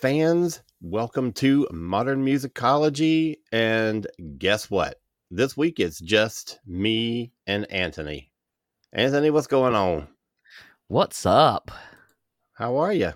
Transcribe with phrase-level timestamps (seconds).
[0.00, 0.62] Fans.
[0.80, 3.36] Welcome to Modern Musicology.
[3.52, 4.06] And
[4.38, 4.98] guess what?
[5.30, 8.32] This week it's just me and Anthony.
[8.94, 10.08] Anthony, what's going on?
[10.88, 11.70] What's up?
[12.54, 13.12] How are you?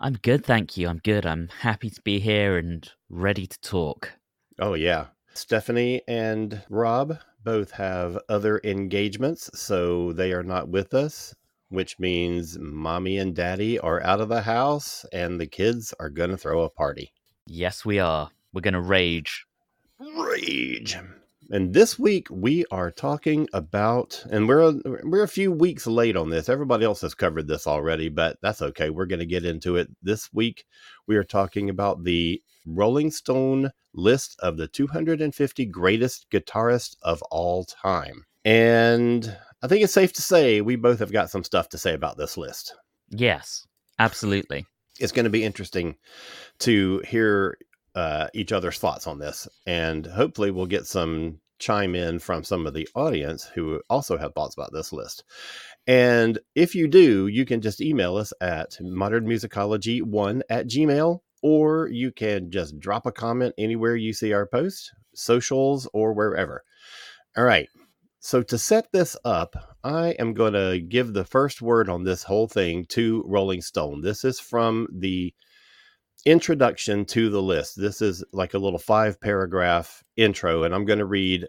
[0.00, 0.88] I'm good, thank you.
[0.88, 1.26] I'm good.
[1.26, 4.12] I'm happy to be here and ready to talk.
[4.58, 5.08] Oh, yeah.
[5.34, 11.34] Stephanie and Rob both have other engagements, so they are not with us
[11.74, 16.30] which means mommy and daddy are out of the house and the kids are going
[16.30, 17.12] to throw a party.
[17.46, 18.30] Yes, we are.
[18.52, 19.46] We're going to rage.
[19.98, 20.96] Rage.
[21.50, 26.16] And this week we are talking about, and we're a, we're a few weeks late
[26.16, 26.48] on this.
[26.48, 28.88] Everybody else has covered this already, but that's okay.
[28.88, 30.64] We're going to get into it this week.
[31.06, 37.64] We are talking about the Rolling Stone list of the 250 greatest guitarists of all
[37.64, 38.24] time.
[38.44, 41.94] And I think it's safe to say we both have got some stuff to say
[41.94, 42.74] about this list.
[43.08, 43.66] Yes,
[43.98, 44.66] absolutely.
[45.00, 45.96] It's going to be interesting
[46.58, 47.56] to hear
[47.94, 52.66] uh, each other's thoughts on this, and hopefully, we'll get some chime in from some
[52.66, 55.24] of the audience who also have thoughts about this list.
[55.86, 62.12] And if you do, you can just email us at modernmusicology1 at gmail, or you
[62.12, 66.64] can just drop a comment anywhere you see our post, socials, or wherever.
[67.34, 67.70] All right.
[68.24, 72.22] So, to set this up, I am going to give the first word on this
[72.22, 74.00] whole thing to Rolling Stone.
[74.00, 75.34] This is from the
[76.24, 77.78] introduction to the list.
[77.78, 81.48] This is like a little five paragraph intro, and I'm going to read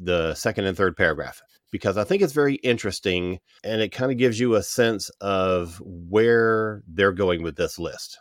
[0.00, 1.40] the second and third paragraph
[1.70, 5.80] because I think it's very interesting and it kind of gives you a sense of
[5.84, 8.18] where they're going with this list.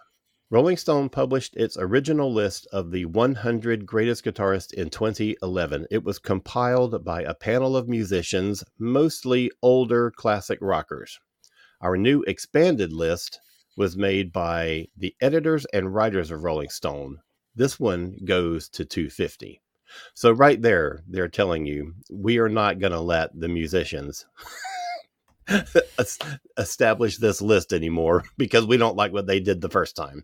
[0.52, 5.88] Rolling Stone published its original list of the 100 greatest guitarists in 2011.
[5.90, 11.20] It was compiled by a panel of musicians, mostly older classic rockers.
[11.82, 13.40] Our new expanded list
[13.76, 17.22] was made by the editors and writers of Rolling Stone.
[17.56, 19.64] This one goes to 250.
[20.14, 24.28] So, right there, they're telling you we are not going to let the musicians
[26.58, 30.24] establish this list anymore because we don't like what they did the first time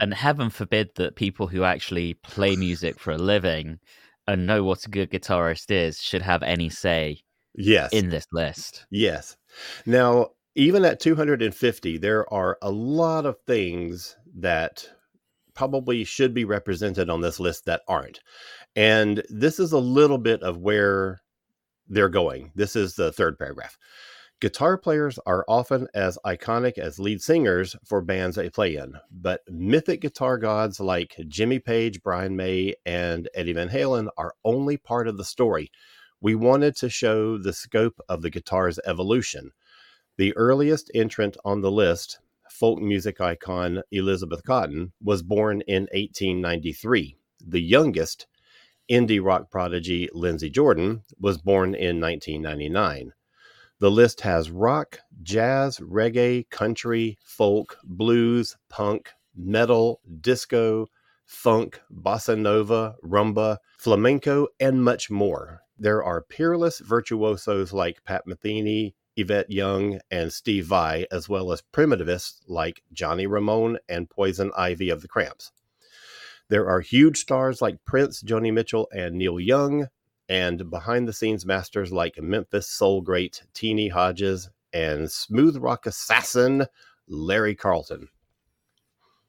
[0.00, 3.78] and heaven forbid that people who actually play music for a living
[4.26, 7.18] and know what a good guitarist is should have any say
[7.54, 7.92] yes.
[7.92, 8.86] in this list.
[8.90, 9.36] Yes.
[9.86, 14.88] Now even at 250 there are a lot of things that
[15.54, 18.20] probably should be represented on this list that aren't.
[18.74, 21.20] And this is a little bit of where
[21.88, 22.50] they're going.
[22.54, 23.76] This is the third paragraph
[24.44, 29.40] Guitar players are often as iconic as lead singers for bands they play in, but
[29.48, 35.08] mythic guitar gods like Jimmy Page, Brian May, and Eddie Van Halen are only part
[35.08, 35.70] of the story.
[36.20, 39.52] We wanted to show the scope of the guitar's evolution.
[40.18, 42.18] The earliest entrant on the list,
[42.50, 47.16] folk music icon Elizabeth Cotten, was born in 1893.
[47.46, 48.26] The youngest,
[48.90, 53.14] indie rock prodigy Lindsey Jordan, was born in 1999.
[53.80, 60.86] The list has rock, jazz, reggae, country, folk, blues, punk, metal, disco,
[61.26, 65.60] funk, bossa nova, rumba, flamenco, and much more.
[65.76, 71.62] There are peerless virtuosos like Pat Metheny, Yvette Young, and Steve Vai, as well as
[71.72, 75.50] primitivists like Johnny Ramone and Poison Ivy of the Cramps.
[76.48, 79.88] There are huge stars like Prince, Joni Mitchell, and Neil Young,
[80.28, 86.66] and behind the scenes masters like Memphis soul great Teenie Hodges and smooth rock assassin
[87.08, 88.08] Larry Carlton.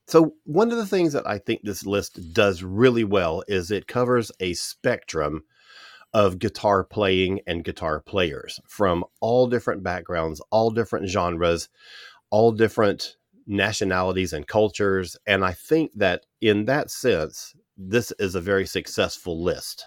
[0.08, 3.88] So, one of the things that I think this list does really well is it
[3.88, 5.44] covers a spectrum
[6.14, 11.70] of guitar playing and guitar players from all different backgrounds, all different genres,
[12.30, 13.18] all different
[13.48, 15.18] nationalities and cultures.
[15.28, 19.86] And I think that in that sense, this is a very successful list.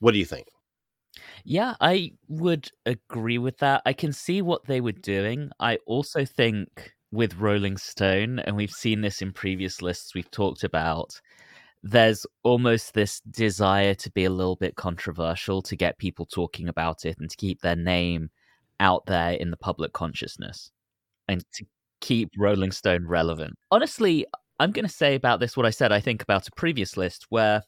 [0.00, 0.46] What do you think?
[1.44, 3.82] Yeah, I would agree with that.
[3.86, 5.50] I can see what they were doing.
[5.60, 10.64] I also think with Rolling Stone, and we've seen this in previous lists we've talked
[10.64, 11.20] about,
[11.82, 17.04] there's almost this desire to be a little bit controversial to get people talking about
[17.04, 18.30] it and to keep their name
[18.80, 20.72] out there in the public consciousness
[21.28, 21.64] and to
[22.00, 23.54] keep Rolling Stone relevant.
[23.70, 24.26] Honestly,
[24.58, 27.26] I'm going to say about this what I said I think about a previous list
[27.28, 27.62] where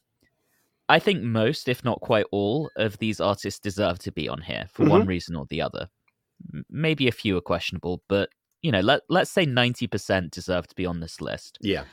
[0.89, 4.67] I think most, if not quite all, of these artists deserve to be on here
[4.71, 4.91] for mm-hmm.
[4.91, 5.89] one reason or the other.
[6.69, 8.29] Maybe a few are questionable, but
[8.61, 11.57] you know, let let's say 90% deserve to be on this list.
[11.61, 11.83] Yeah.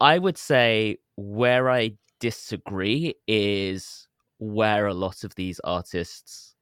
[0.00, 4.08] I would say where I disagree is
[4.38, 6.54] where a lot of these artists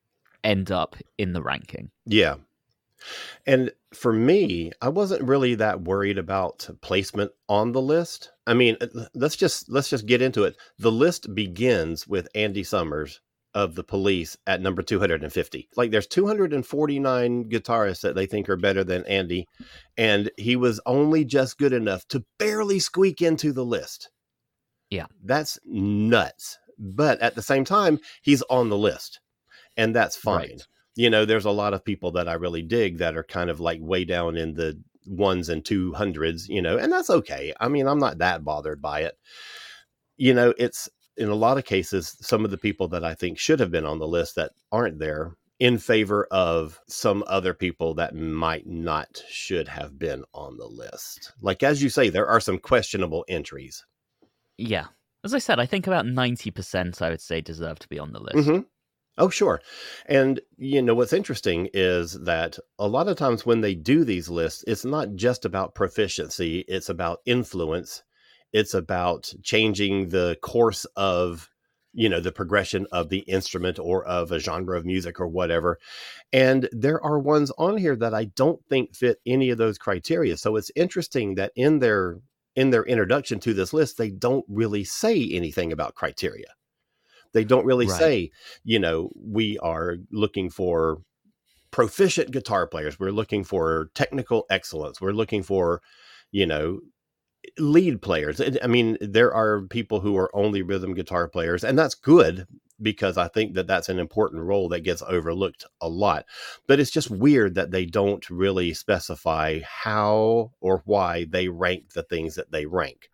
[0.42, 1.90] end up in the ranking.
[2.06, 2.36] Yeah.
[3.46, 8.32] And for me, I wasn't really that worried about placement on the list.
[8.46, 10.56] I mean, uh, let's just let's just get into it.
[10.78, 13.20] The list begins with Andy Summers
[13.56, 15.68] of the police at number 250.
[15.76, 19.46] Like there's 249 guitarists that they think are better than Andy
[19.96, 24.10] and he was only just good enough to barely squeak into the list.
[24.90, 25.06] Yeah.
[25.24, 26.58] That's nuts.
[26.78, 29.20] But at the same time, he's on the list.
[29.76, 30.50] And that's fine.
[30.50, 30.66] Right.
[30.96, 33.60] You know, there's a lot of people that I really dig that are kind of
[33.60, 37.52] like way down in the ones and two hundreds, you know, and that's okay.
[37.60, 39.16] I mean, I'm not that bothered by it.
[40.16, 43.38] You know, it's in a lot of cases, some of the people that I think
[43.38, 47.94] should have been on the list that aren't there in favor of some other people
[47.94, 51.32] that might not should have been on the list.
[51.40, 53.84] Like as you say, there are some questionable entries.
[54.58, 54.86] Yeah.
[55.24, 58.20] As I said, I think about 90% I would say deserve to be on the
[58.20, 58.36] list.
[58.36, 58.60] Mm-hmm.
[59.18, 59.62] Oh, sure.
[60.06, 64.28] And, you know, what's interesting is that a lot of times when they do these
[64.28, 68.02] lists, it's not just about proficiency, it's about influence.
[68.52, 71.50] It's about changing the course of
[71.96, 75.78] you know the progression of the instrument or of a genre of music or whatever.
[76.32, 80.36] And there are ones on here that i don't think fit any of those criteria.
[80.36, 82.20] So it's interesting that in their
[82.54, 86.48] in their introduction to this list they don't really say anything about criteria
[87.32, 87.98] they don't really right.
[87.98, 88.30] say
[88.64, 90.98] you know we are looking for
[91.70, 95.82] proficient guitar players we're looking for technical excellence we're looking for
[96.30, 96.80] you know
[97.58, 98.40] lead players.
[98.62, 102.46] I mean, there are people who are only rhythm guitar players, and that's good
[102.80, 106.26] because I think that that's an important role that gets overlooked a lot.
[106.66, 112.02] But it's just weird that they don't really specify how or why they rank the
[112.02, 113.08] things that they rank.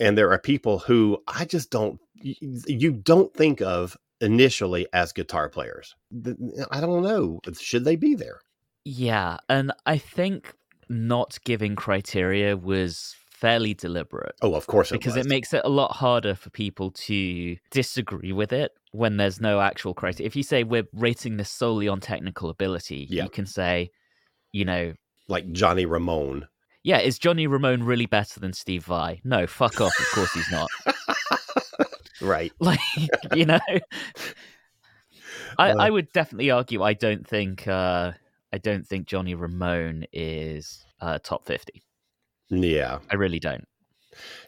[0.00, 5.48] And there are people who I just don't, you don't think of initially as guitar
[5.48, 5.94] players.
[6.70, 7.40] I don't know.
[7.58, 8.40] Should they be there?
[8.84, 9.36] Yeah.
[9.48, 10.54] And I think
[10.88, 14.34] not giving criteria was fairly deliberate.
[14.42, 15.24] Oh, of course, it because was.
[15.24, 19.60] it makes it a lot harder for people to disagree with it when there's no
[19.60, 20.26] actual criteria.
[20.26, 23.24] If you say we're rating this solely on technical ability, yeah.
[23.24, 23.90] you can say,
[24.52, 24.94] you know,
[25.28, 26.48] like Johnny Ramone.
[26.82, 29.20] Yeah, is Johnny Ramone really better than Steve Vai?
[29.24, 29.92] No, fuck off.
[29.98, 30.68] Of course he's not.
[32.22, 32.52] right.
[32.60, 32.78] Like,
[33.34, 33.60] you know,
[35.58, 36.82] I, uh, I would definitely argue.
[36.82, 37.66] I don't think.
[37.66, 38.12] uh
[38.52, 41.84] I don't think Johnny Ramone is uh, top fifty.
[42.50, 42.98] Yeah.
[43.10, 43.64] I really don't.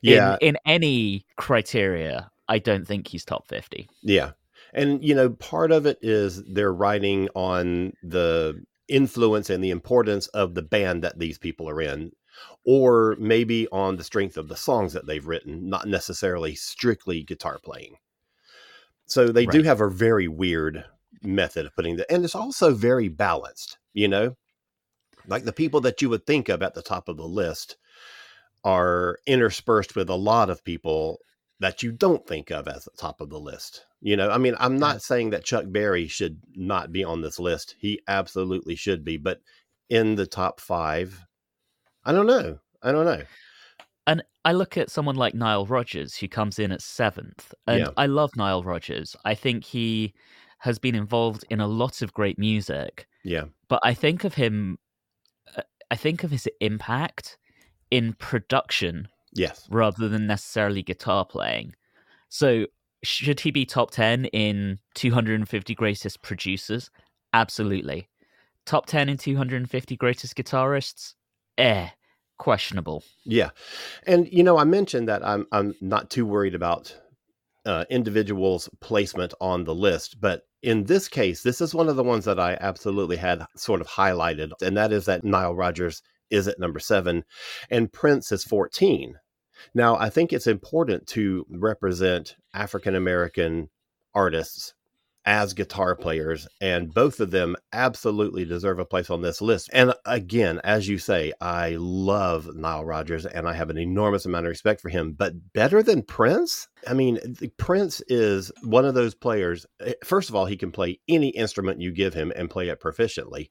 [0.02, 0.36] Yeah.
[0.40, 3.88] In, in any criteria, I don't think he's top 50.
[4.02, 4.32] Yeah.
[4.74, 10.26] And, you know, part of it is they're writing on the influence and the importance
[10.28, 12.12] of the band that these people are in,
[12.64, 17.58] or maybe on the strength of the songs that they've written, not necessarily strictly guitar
[17.62, 17.96] playing.
[19.06, 19.52] So they right.
[19.52, 20.84] do have a very weird
[21.22, 22.12] method of putting that.
[22.12, 24.36] And it's also very balanced, you know?
[25.26, 27.76] Like the people that you would think of at the top of the list
[28.64, 31.18] are interspersed with a lot of people
[31.60, 33.86] that you don't think of as the top of the list.
[34.00, 37.38] You know, I mean, I'm not saying that Chuck Berry should not be on this
[37.38, 37.76] list.
[37.78, 39.40] He absolutely should be, but
[39.88, 41.24] in the top five,
[42.04, 42.58] I don't know.
[42.82, 43.22] I don't know.
[44.06, 47.54] And I look at someone like Nile Rodgers, who comes in at seventh.
[47.66, 47.88] And yeah.
[47.96, 49.14] I love Nile Rodgers.
[49.24, 50.14] I think he
[50.58, 53.06] has been involved in a lot of great music.
[53.22, 53.44] Yeah.
[53.68, 54.78] But I think of him,
[55.56, 57.38] uh, I think of his impact
[57.92, 61.74] in production yes rather than necessarily guitar playing
[62.28, 62.66] so
[63.02, 66.90] should he be top 10 in 250 greatest producers
[67.34, 68.08] absolutely
[68.64, 71.14] top 10 in 250 greatest guitarists
[71.58, 71.88] eh
[72.38, 73.50] questionable yeah
[74.06, 76.96] and you know i mentioned that i'm i'm not too worried about
[77.64, 82.02] uh, individuals placement on the list but in this case this is one of the
[82.02, 86.48] ones that i absolutely had sort of highlighted and that is that nile rodgers is
[86.48, 87.24] at number seven,
[87.70, 89.14] and Prince is 14.
[89.74, 93.68] Now, I think it's important to represent African American
[94.14, 94.74] artists
[95.24, 99.70] as guitar players, and both of them absolutely deserve a place on this list.
[99.72, 104.46] And again, as you say, I love Nile Rodgers and I have an enormous amount
[104.46, 106.68] of respect for him, but better than Prince?
[106.88, 107.18] I mean,
[107.56, 109.66] Prince is one of those players.
[109.80, 112.80] Eh, first of all, he can play any instrument you give him and play it
[112.80, 113.48] proficiently.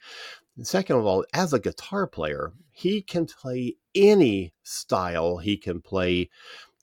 [0.62, 5.38] Second of all, as a guitar player, he can play any style.
[5.38, 6.30] He can play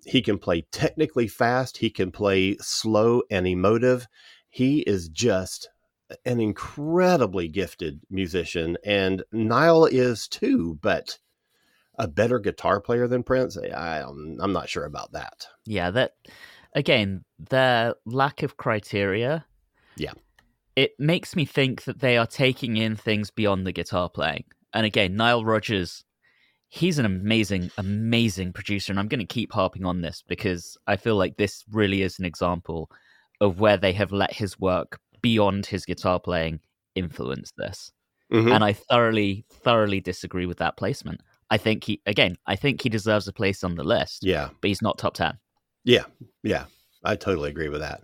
[0.04, 4.06] he can play technically fast, he can play slow and emotive
[4.48, 5.68] he is just
[6.24, 11.18] an incredibly gifted musician, and Nile is too, but
[11.98, 15.46] a better guitar player than Prince, eh, I, I'm not sure about that.
[15.66, 16.14] Yeah, that
[16.74, 19.44] again, their lack of criteria.
[19.96, 20.12] Yeah.
[20.76, 24.44] It makes me think that they are taking in things beyond the guitar playing.
[24.72, 26.04] And again, Nile Rodgers,
[26.68, 28.92] he's an amazing, amazing producer.
[28.92, 32.18] And I'm going to keep harping on this because I feel like this really is
[32.20, 32.90] an example
[33.40, 36.60] of where they have let his work beyond his guitar playing
[36.94, 37.92] influence this.
[38.32, 38.52] Mm-hmm.
[38.52, 41.20] And I thoroughly, thoroughly disagree with that placement.
[41.50, 44.24] I think he, again, I think he deserves a place on the list.
[44.24, 44.50] Yeah.
[44.60, 45.38] But he's not top 10.
[45.84, 46.04] Yeah.
[46.42, 46.64] Yeah.
[47.04, 48.02] I totally agree with that.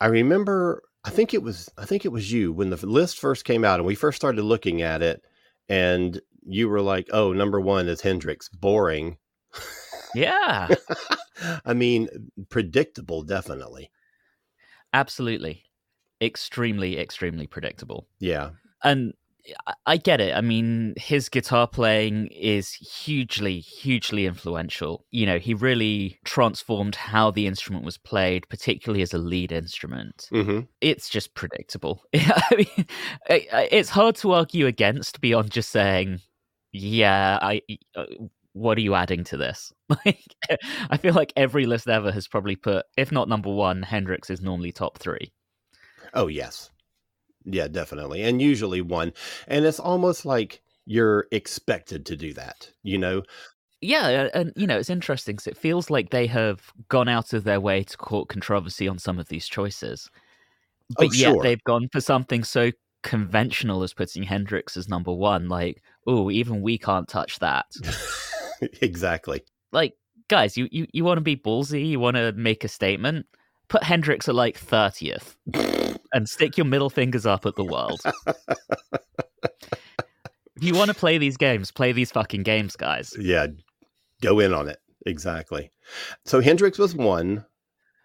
[0.00, 3.44] I remember, I think it was, I think it was you when the list first
[3.44, 5.22] came out and we first started looking at it
[5.68, 8.48] and you were like, oh, number one is Hendrix.
[8.48, 9.16] Boring.
[10.14, 10.68] Yeah.
[11.64, 12.08] I mean,
[12.50, 13.90] predictable, definitely.
[14.94, 15.64] Absolutely.
[16.22, 18.06] Extremely, extremely predictable.
[18.20, 18.50] Yeah.
[18.82, 19.12] And
[19.84, 20.34] I get it.
[20.34, 25.04] I mean, his guitar playing is hugely, hugely influential.
[25.10, 30.28] You know, he really transformed how the instrument was played, particularly as a lead instrument.
[30.32, 30.60] Mm-hmm.
[30.80, 32.02] It's just predictable.
[32.14, 32.86] I mean,
[33.28, 36.20] it's hard to argue against beyond just saying,
[36.72, 37.60] yeah, I.
[38.54, 39.72] What are you adding to this?
[40.06, 40.34] Like,
[40.90, 44.40] I feel like every list ever has probably put, if not number one, Hendrix is
[44.40, 45.32] normally top three.
[46.14, 46.70] Oh yes,
[47.44, 49.12] yeah, definitely, and usually one,
[49.46, 53.22] and it's almost like you're expected to do that, you know.
[53.80, 57.44] Yeah, and you know it's interesting because it feels like they have gone out of
[57.44, 61.42] their way to court controversy on some of these choices, oh, but oh, yet sure.
[61.42, 62.70] they've gone for something so
[63.02, 65.48] conventional as putting Hendrix as number one.
[65.48, 67.66] Like, oh, even we can't touch that.
[68.80, 69.44] exactly.
[69.72, 69.94] Like,
[70.28, 73.26] guys, you, you, you want to be ballsy, you want to make a statement,
[73.68, 75.36] put Hendrix at like 30th
[76.12, 78.00] and stick your middle fingers up at the world.
[80.56, 83.14] if you want to play these games, play these fucking games, guys.
[83.18, 83.48] Yeah,
[84.22, 84.78] go in on it.
[85.06, 85.70] Exactly.
[86.24, 87.44] So Hendrix was one,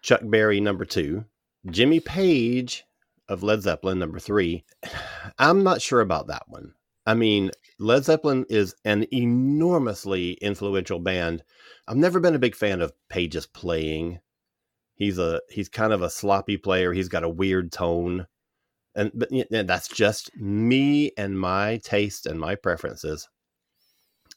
[0.02, 1.24] Chuck Berry number two,
[1.70, 2.84] Jimmy Page
[3.28, 4.64] of Led Zeppelin number three.
[5.38, 6.74] I'm not sure about that one.
[7.10, 7.50] I mean,
[7.80, 11.42] Led Zeppelin is an enormously influential band.
[11.88, 14.20] I've never been a big fan of Page's playing.
[14.94, 16.92] He's a he's kind of a sloppy player.
[16.92, 18.28] He's got a weird tone.
[18.94, 23.28] And but yeah, that's just me and my taste and my preferences.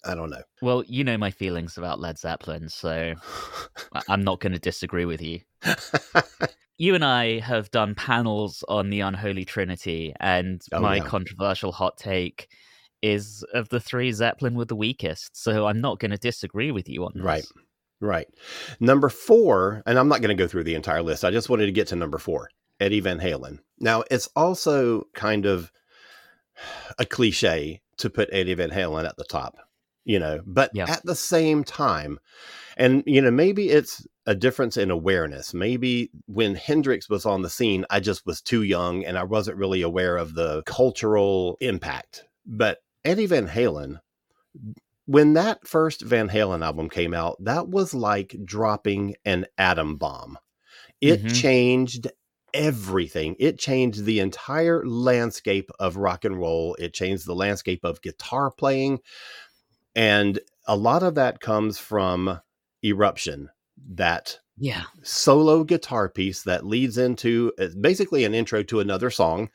[0.03, 0.41] I don't know.
[0.63, 3.13] Well, you know my feelings about Led Zeppelin, so
[4.09, 5.41] I'm not going to disagree with you.
[6.83, 11.05] you and I have done panels on the Unholy Trinity, and oh, my yeah.
[11.05, 12.49] controversial hot take
[13.01, 15.41] is of the three, Zeppelin were the weakest.
[15.41, 17.23] So I'm not going to disagree with you on this.
[17.23, 17.45] Right.
[18.01, 18.27] Right.
[18.81, 21.23] Number four, and I'm not going to go through the entire list.
[21.23, 22.49] I just wanted to get to number four,
[22.81, 23.59] Eddie Van Halen.
[23.79, 25.71] Now, it's also kind of
[26.99, 29.55] a cliche to put Eddie Van Halen at the top,
[30.03, 30.89] you know, but yeah.
[30.89, 32.19] at the same time,
[32.77, 35.53] and, you know, maybe it's a difference in awareness.
[35.53, 39.57] Maybe when Hendrix was on the scene, I just was too young and I wasn't
[39.57, 42.23] really aware of the cultural impact.
[42.45, 43.99] But Eddie Van Halen,
[45.05, 50.37] when that first Van Halen album came out, that was like dropping an atom bomb.
[51.01, 51.33] It mm-hmm.
[51.33, 52.07] changed
[52.53, 53.35] everything.
[53.39, 56.75] It changed the entire landscape of rock and roll.
[56.75, 58.99] It changed the landscape of guitar playing.
[59.95, 62.39] And a lot of that comes from
[62.83, 63.49] Eruption,
[63.95, 64.83] that yeah.
[65.01, 69.49] solo guitar piece that leads into uh, basically an intro to another song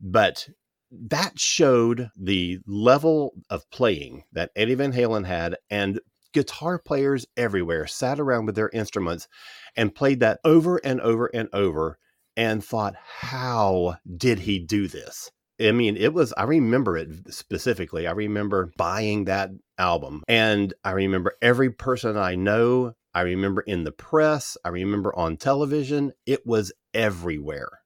[0.00, 0.48] but
[0.90, 6.00] that showed the level of playing that Eddie Van Halen had and
[6.32, 9.28] guitar players everywhere sat around with their instruments
[9.76, 11.98] and played that over and over and over
[12.36, 15.30] and thought how did he do this
[15.60, 18.06] I mean, it was, I remember it specifically.
[18.06, 22.94] I remember buying that album and I remember every person I know.
[23.14, 24.56] I remember in the press.
[24.64, 26.12] I remember on television.
[26.26, 27.80] It was everywhere.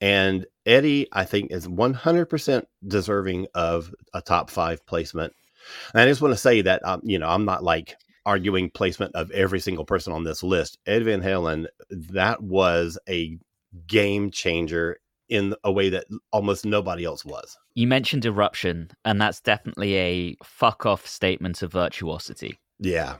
[0.00, 5.32] And Eddie, I think, is 100% deserving of a top five placement.
[5.92, 9.14] And I just want to say that, um, you know, I'm not like arguing placement
[9.14, 10.78] of every single person on this list.
[10.86, 13.38] Ed Van Halen, that was a
[13.86, 17.56] game changer in a way that almost nobody else was.
[17.74, 22.58] You mentioned eruption, and that's definitely a fuck off statement of virtuosity.
[22.78, 23.16] Yeah.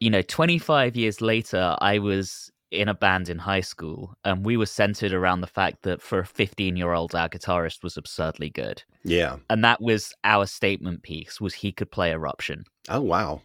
[0.00, 4.56] You know, 25 years later, I was in a band in high school, and we
[4.56, 8.50] were centered around the fact that for a 15 year old, our guitarist was absurdly
[8.50, 8.82] good.
[9.04, 9.36] Yeah.
[9.48, 12.64] And that was our statement piece was he could play eruption.
[12.88, 13.42] Oh wow.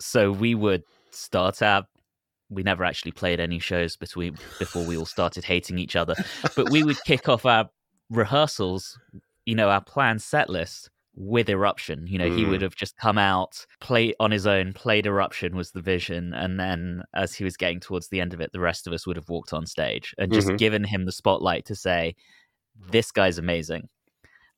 [0.00, 1.86] So we would start our
[2.52, 6.14] we never actually played any shows between before we all started hating each other.
[6.54, 7.68] But we would kick off our
[8.10, 8.98] rehearsals,
[9.46, 12.06] you know, our planned set list with Eruption.
[12.06, 12.36] You know, mm.
[12.36, 16.32] he would have just come out, play on his own, played Eruption was the vision,
[16.34, 19.06] and then as he was getting towards the end of it, the rest of us
[19.06, 20.56] would have walked on stage and just mm-hmm.
[20.56, 22.14] given him the spotlight to say,
[22.90, 23.88] "This guy's amazing."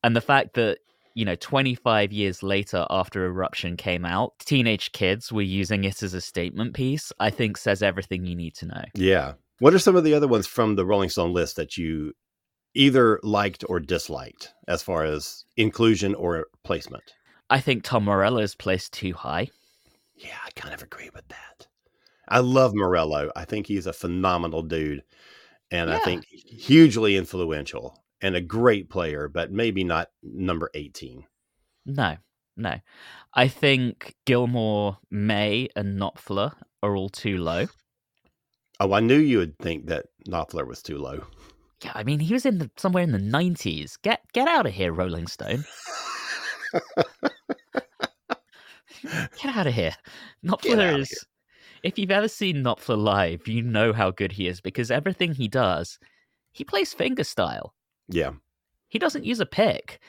[0.02, 0.78] And the fact that
[1.14, 6.14] you know, 25 years later after Eruption came out, teenage kids were using it as
[6.14, 8.84] a statement piece, I think says everything you need to know.
[8.94, 9.34] Yeah.
[9.60, 12.12] What are some of the other ones from the Rolling Stone list that you
[12.74, 17.04] either liked or disliked as far as inclusion or placement?
[17.48, 19.48] I think Tom Morello is placed too high.
[20.16, 21.68] Yeah, I kind of agree with that.
[22.28, 23.30] I love Morello.
[23.36, 25.04] I think he's a phenomenal dude
[25.70, 25.96] and yeah.
[25.96, 31.24] I think hugely influential and a great player, but maybe not number 18.
[31.86, 32.16] No,
[32.56, 32.80] no.
[33.34, 37.66] I think Gilmour, May, and Knopfler are all too low.
[38.80, 41.24] Oh, I knew you would think that Knopfler was too low.
[41.82, 43.96] Yeah, I mean, he was in the somewhere in the nineties.
[43.98, 45.64] Get get out of here, Rolling Stone.
[49.02, 49.94] get out of here.
[50.44, 51.10] Knopfler is.
[51.10, 51.18] Here.
[51.82, 55.48] If you've ever seen Knopfler live, you know how good he is because everything he
[55.48, 55.98] does,
[56.52, 57.70] he plays fingerstyle.
[58.08, 58.32] Yeah.
[58.88, 60.00] He doesn't use a pick.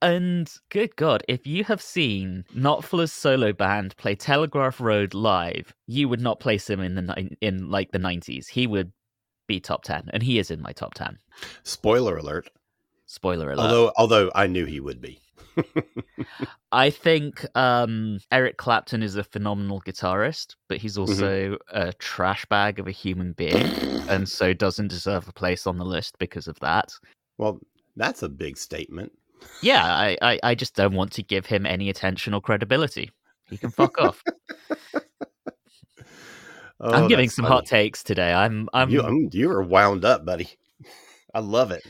[0.00, 6.08] And good God, if you have seen Knopfler's solo band play Telegraph Road live, you
[6.08, 8.48] would not place him in the in like the nineties.
[8.48, 8.92] He would
[9.46, 11.18] be top ten, and he is in my top ten.
[11.62, 12.50] Spoiler alert!
[13.06, 13.62] Spoiler alert!
[13.62, 15.20] Although, although I knew he would be.
[16.72, 21.12] I think um, Eric Clapton is a phenomenal guitarist, but he's mm-hmm.
[21.12, 21.78] also mm-hmm.
[21.78, 23.66] a trash bag of a human being,
[24.08, 26.92] and so doesn't deserve a place on the list because of that.
[27.38, 27.60] Well,
[27.96, 29.12] that's a big statement.
[29.60, 33.10] Yeah, I, I, I just don't want to give him any attention or credibility.
[33.50, 34.22] He can fuck off.
[36.80, 37.54] oh, I'm giving some funny.
[37.54, 38.32] hot takes today.
[38.32, 40.48] I'm I'm you, I'm you are wound up, buddy.
[41.34, 41.82] I love it.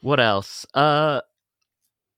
[0.00, 0.66] What else?
[0.74, 1.20] Uh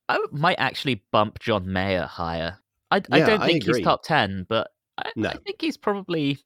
[0.09, 2.59] I might actually bump John Mayer higher.
[2.91, 5.29] I, yeah, I don't think I he's top 10, but I, no.
[5.29, 6.39] I think he's probably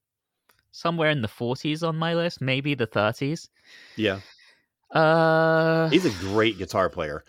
[0.70, 3.48] somewhere in the 40s on my list, maybe the 30s.
[3.96, 4.20] Yeah.
[4.94, 7.24] Uh, he's a great guitar player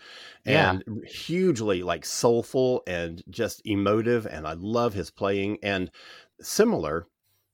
[0.46, 1.08] and yeah.
[1.08, 4.26] hugely like soulful and just emotive.
[4.26, 5.58] And I love his playing.
[5.62, 5.90] And
[6.40, 7.08] similar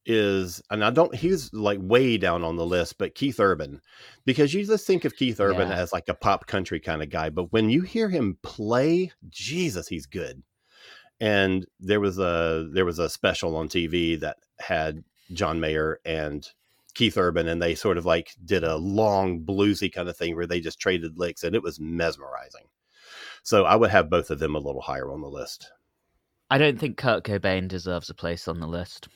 [0.04, 3.80] is, and I don't, he's like way down on the list, but Keith Urban,
[4.26, 5.76] because you just think of Keith Urban yeah.
[5.76, 7.30] as like a pop country kind of guy.
[7.30, 10.42] But when you hear him play, Jesus, he's good.
[11.20, 16.44] And there was a there was a special on TV that had John Mayer and
[16.94, 20.46] Keith Urban and they sort of like did a long bluesy kind of thing where
[20.46, 22.66] they just traded licks and it was mesmerizing.
[23.42, 25.70] So I would have both of them a little higher on the list.
[26.50, 29.08] I don't think Kurt Cobain deserves a place on the list.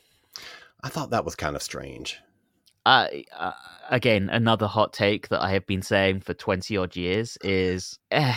[0.83, 2.19] I thought that was kind of strange.
[2.87, 3.53] Uh, uh,
[3.91, 8.35] again, another hot take that I have been saying for 20 odd years is eh,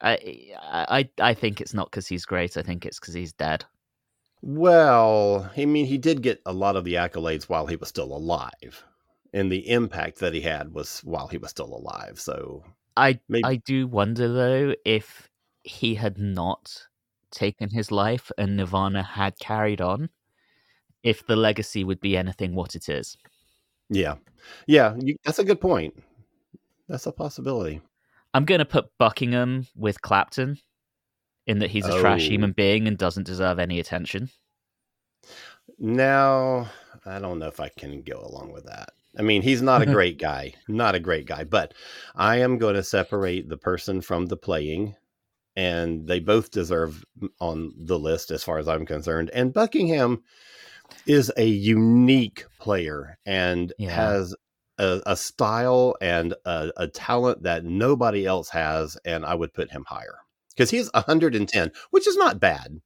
[0.00, 2.56] I, I, I think it's not because he's great.
[2.56, 3.64] I think it's because he's dead.
[4.42, 8.12] Well, I mean, he did get a lot of the accolades while he was still
[8.12, 8.84] alive,
[9.32, 12.18] and the impact that he had was while he was still alive.
[12.18, 12.64] So
[12.96, 13.44] I maybe...
[13.44, 15.30] I do wonder though if
[15.62, 16.88] he had not
[17.30, 20.10] taken his life and Nirvana had carried on,
[21.04, 23.16] if the legacy would be anything what it is.
[23.90, 24.16] Yeah,
[24.66, 25.94] yeah, you, that's a good point.
[26.88, 27.80] That's a possibility.
[28.34, 30.58] I'm going to put Buckingham with Clapton
[31.46, 32.00] in that he's a oh.
[32.00, 34.30] trash human being and doesn't deserve any attention.
[35.78, 36.68] Now,
[37.04, 38.90] I don't know if I can go along with that.
[39.18, 41.74] I mean, he's not a great guy, not a great guy, but
[42.14, 44.96] I am going to separate the person from the playing,
[45.56, 47.04] and they both deserve
[47.40, 49.30] on the list as far as I'm concerned.
[49.34, 50.22] And Buckingham
[51.06, 53.90] is a unique player and yeah.
[53.90, 54.34] has
[54.78, 59.70] a, a, style and a, a talent that nobody else has, and I would put
[59.70, 60.21] him higher
[60.52, 62.80] because he's 110, which is not bad.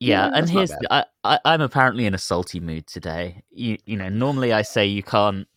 [0.00, 3.42] Yeah, yeah and here's I, I, I'm apparently in a salty mood today.
[3.50, 5.48] You you know, normally I say you can't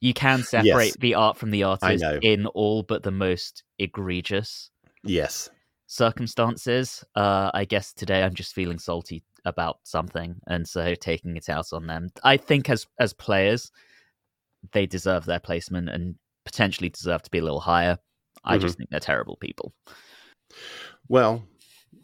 [0.00, 0.96] you can separate yes.
[1.00, 4.70] the art from the artist in all but the most egregious
[5.02, 5.50] yes
[5.88, 7.02] circumstances.
[7.16, 11.72] Uh, I guess today I'm just feeling salty about something, and so taking it out
[11.72, 12.10] on them.
[12.22, 13.72] I think as as players,
[14.72, 17.98] they deserve their placement, and potentially deserve to be a little higher.
[18.44, 18.60] I Mhm.
[18.60, 19.74] just think they're terrible people.
[21.08, 21.44] Well,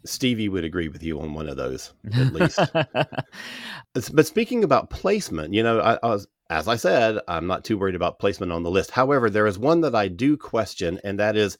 [0.05, 2.59] Stevie would agree with you on one of those, at least.
[4.11, 7.77] But speaking about placement, you know, I, I was, as I said, I'm not too
[7.77, 8.91] worried about placement on the list.
[8.91, 11.57] However, there is one that I do question, and that is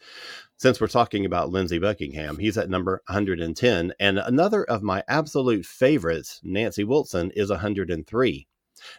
[0.57, 3.93] since we're talking about Lindsey Buckingham, he's at number 110.
[3.99, 8.47] And another of my absolute favorites, Nancy Wilson, is 103.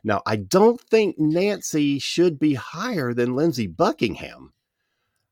[0.02, 4.52] Now, I don't think Nancy should be higher than Lindsey Buckingham.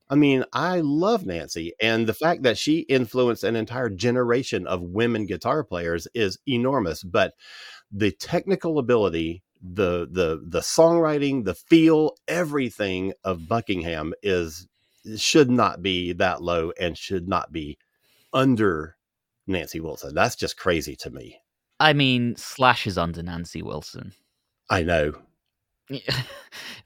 [0.09, 4.81] I mean, I love Nancy, and the fact that she influenced an entire generation of
[4.81, 7.01] women guitar players is enormous.
[7.01, 7.33] But
[7.91, 14.67] the technical ability, the the the songwriting, the feel, everything of Buckingham is
[15.17, 17.77] should not be that low and should not be
[18.33, 18.97] under
[19.47, 20.13] Nancy Wilson.
[20.13, 21.39] That's just crazy to me.
[21.79, 24.13] I mean, Slash is under Nancy Wilson.
[24.69, 25.13] I know.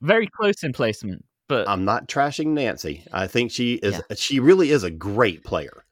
[0.01, 3.03] Very close in placement, but I'm not trashing Nancy.
[3.12, 5.83] I think she is she really is a great player.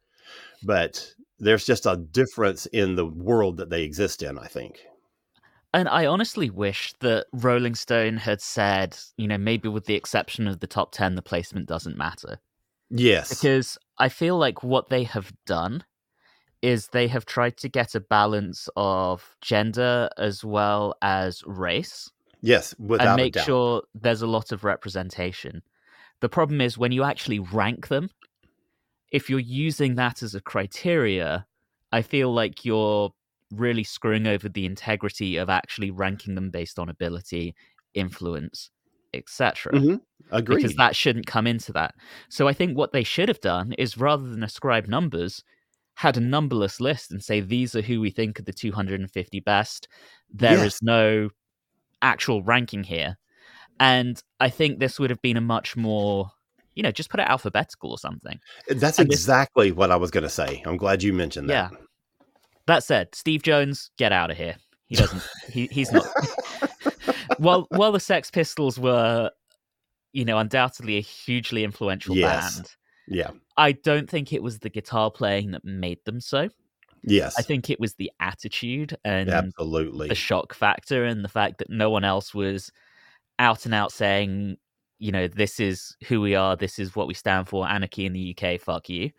[0.63, 4.79] But there's just a difference in the world that they exist in, I think.
[5.73, 10.47] And I honestly wish that Rolling Stone had said, you know, maybe with the exception
[10.47, 12.39] of the top 10, the placement doesn't matter.
[12.89, 13.29] Yes.
[13.29, 15.83] Because I feel like what they have done
[16.61, 22.09] is they have tried to get a balance of gender as well as race
[22.41, 25.61] yes, without and make sure there's a lot of representation.
[26.21, 28.09] The problem is when you actually rank them,
[29.11, 31.45] if you're using that as a criteria,
[31.91, 33.11] I feel like you're
[33.51, 37.55] really screwing over the integrity of actually ranking them based on ability,
[37.93, 38.69] influence,
[39.13, 39.73] etc.
[39.73, 40.01] Mhm.
[40.31, 40.57] Agreed.
[40.57, 41.95] Because that shouldn't come into that.
[42.29, 45.43] So I think what they should have done is rather than ascribe numbers,
[45.95, 49.87] had a numberless list and say these are who we think are the 250 best.
[50.29, 50.79] There is Yes.
[50.81, 51.29] no
[52.01, 53.17] actual ranking here.
[53.79, 56.31] And I think this would have been a much more,
[56.75, 58.39] you know, just put it alphabetical or something.
[58.69, 60.63] That's and this- exactly what I was going to say.
[60.65, 61.71] I'm glad you mentioned that.
[61.71, 61.77] Yeah.
[62.65, 64.55] That said, Steve Jones, get out of here.
[64.87, 65.21] He doesn't.
[65.51, 66.05] he, he's not.
[67.37, 69.31] while while the Sex Pistols were,
[70.13, 72.55] you know, undoubtedly a hugely influential Yes.
[72.55, 72.69] band,
[73.07, 73.31] Yeah.
[73.57, 76.49] I don't think it was the guitar playing that made them so.
[77.07, 77.35] Yes.
[77.37, 80.07] I think it was the attitude and Absolutely.
[80.09, 82.71] the shock factor and the fact that no one else was
[83.39, 84.57] out and out saying,
[84.99, 88.13] you know, this is who we are, this is what we stand for, anarchy in
[88.13, 89.11] the UK, fuck you.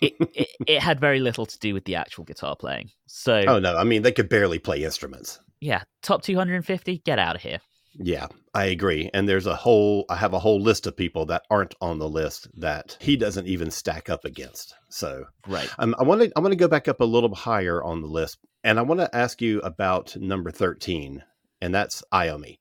[0.00, 2.90] It, it, it had very little to do with the actual guitar playing.
[3.06, 5.40] So, Oh no, I mean they could barely play instruments.
[5.60, 7.58] yeah, top 250, get out of here.
[7.96, 9.08] Yeah, I agree.
[9.14, 12.08] And there's a whole I have a whole list of people that aren't on the
[12.08, 14.74] list that he doesn't even stack up against.
[14.90, 15.70] So Right.
[15.78, 18.08] um, I want to I want to go back up a little higher on the
[18.08, 21.22] list, and I want to ask you about number thirteen,
[21.60, 22.58] and that's Iommi.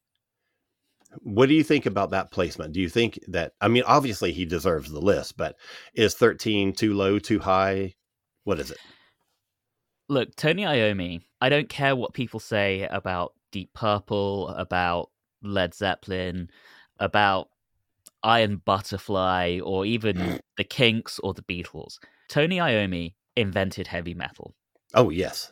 [1.19, 2.73] What do you think about that placement?
[2.73, 5.55] Do you think that I mean, obviously he deserves the list, but
[5.95, 7.95] is thirteen too low, too high?
[8.43, 8.77] What is it?
[10.09, 15.09] Look, Tony Iommi, I don't care what people say about Deep Purple, about
[15.43, 16.49] Led Zeppelin,
[16.99, 17.49] about
[18.23, 21.99] Iron Butterfly, or even the Kinks or the Beatles.
[22.29, 24.55] Tony Iommi invented heavy metal.
[24.93, 25.51] Oh yes,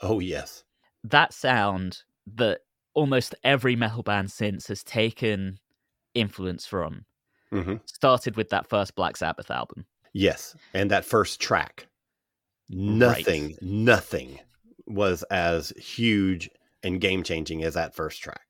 [0.00, 0.64] oh yes,
[1.04, 2.02] That sound
[2.36, 2.60] that
[2.94, 5.58] almost every metal band since has taken
[6.14, 7.04] influence from
[7.50, 9.86] hmm started with that first Black Sabbath album.
[10.12, 10.56] yes.
[10.74, 11.86] And that first track,
[12.68, 14.40] nothing, nothing
[14.86, 16.50] was as huge
[16.82, 18.47] and game changing as that first track.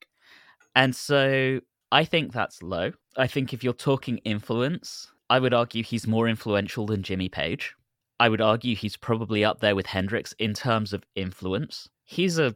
[0.75, 1.59] And so
[1.91, 2.91] I think that's low.
[3.17, 7.75] I think if you're talking influence, I would argue he's more influential than Jimmy Page.
[8.19, 11.89] I would argue he's probably up there with Hendrix in terms of influence.
[12.05, 12.55] He's a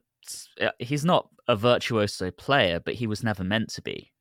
[0.62, 4.12] uh, he's not a virtuoso player, but he was never meant to be.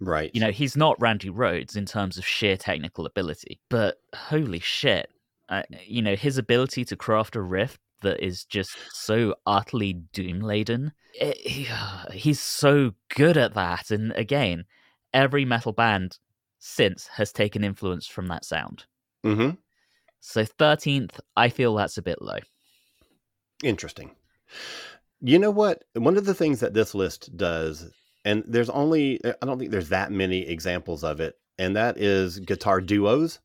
[0.00, 0.30] Right.
[0.34, 5.10] You know, he's not Randy Rhoads in terms of sheer technical ability, but holy shit.
[5.48, 10.40] Uh, you know, his ability to craft a riff that is just so utterly doom
[10.40, 10.92] laden.
[11.20, 13.90] Eh, uh, he's so good at that.
[13.90, 14.64] And again,
[15.12, 16.18] every metal band
[16.58, 18.84] since has taken influence from that sound.
[19.22, 19.50] hmm
[20.20, 22.38] So 13th, I feel that's a bit low.
[23.62, 24.12] Interesting.
[25.20, 25.84] You know what?
[25.94, 27.90] One of the things that this list does,
[28.24, 31.98] and there's only, eh, I don't think there's that many examples of it, and that
[31.98, 33.40] is guitar duos.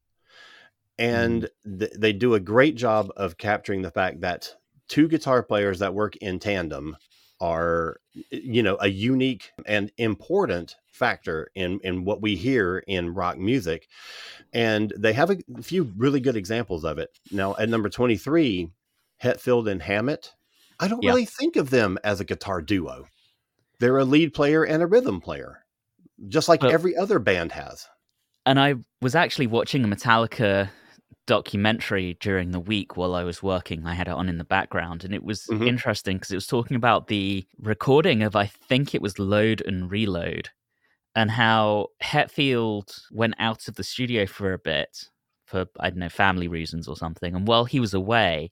[0.99, 1.79] And mm-hmm.
[1.79, 4.53] th- they do a great job of capturing the fact that
[4.87, 6.97] two guitar players that work in tandem
[7.41, 13.37] are, you know, a unique and important factor in in what we hear in rock
[13.37, 13.87] music.
[14.51, 17.09] And they have a few really good examples of it.
[17.31, 18.69] Now, at number 23,
[19.23, 20.33] Hetfield and Hammett,
[20.81, 21.11] I don't Yeah.
[21.11, 23.07] really think of them as a guitar duo.
[23.79, 25.63] They're a lead player and a rhythm player.
[26.27, 27.87] just like every other band has.
[28.45, 30.69] And I was actually watching a Metallica
[31.29, 33.85] documentary during the week while I was working.
[33.85, 35.67] I had it on in the background, and it was Mhm.
[35.67, 39.89] interesting because it was talking about the recording of, I think it was Load and
[39.91, 40.49] Reload,
[41.15, 45.09] and how Hetfield went out of the studio for a bit
[45.45, 47.35] for, I don't know, family reasons or something.
[47.35, 48.51] And while he was away,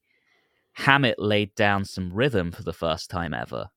[0.73, 3.69] Hammett laid down some rhythm for the first time ever.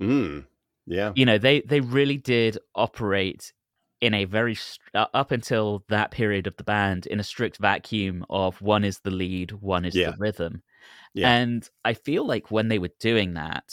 [0.00, 0.46] Mm.
[0.86, 1.12] Yeah.
[1.14, 3.52] you know they they really did operate
[4.02, 4.56] in a very
[4.94, 8.98] uh, up until that period of the band in a strict vacuum of one is
[8.98, 10.10] the lead one is Yeah.
[10.10, 10.62] the rhythm
[11.14, 11.32] Yeah.
[11.32, 13.72] and i feel like when they were doing that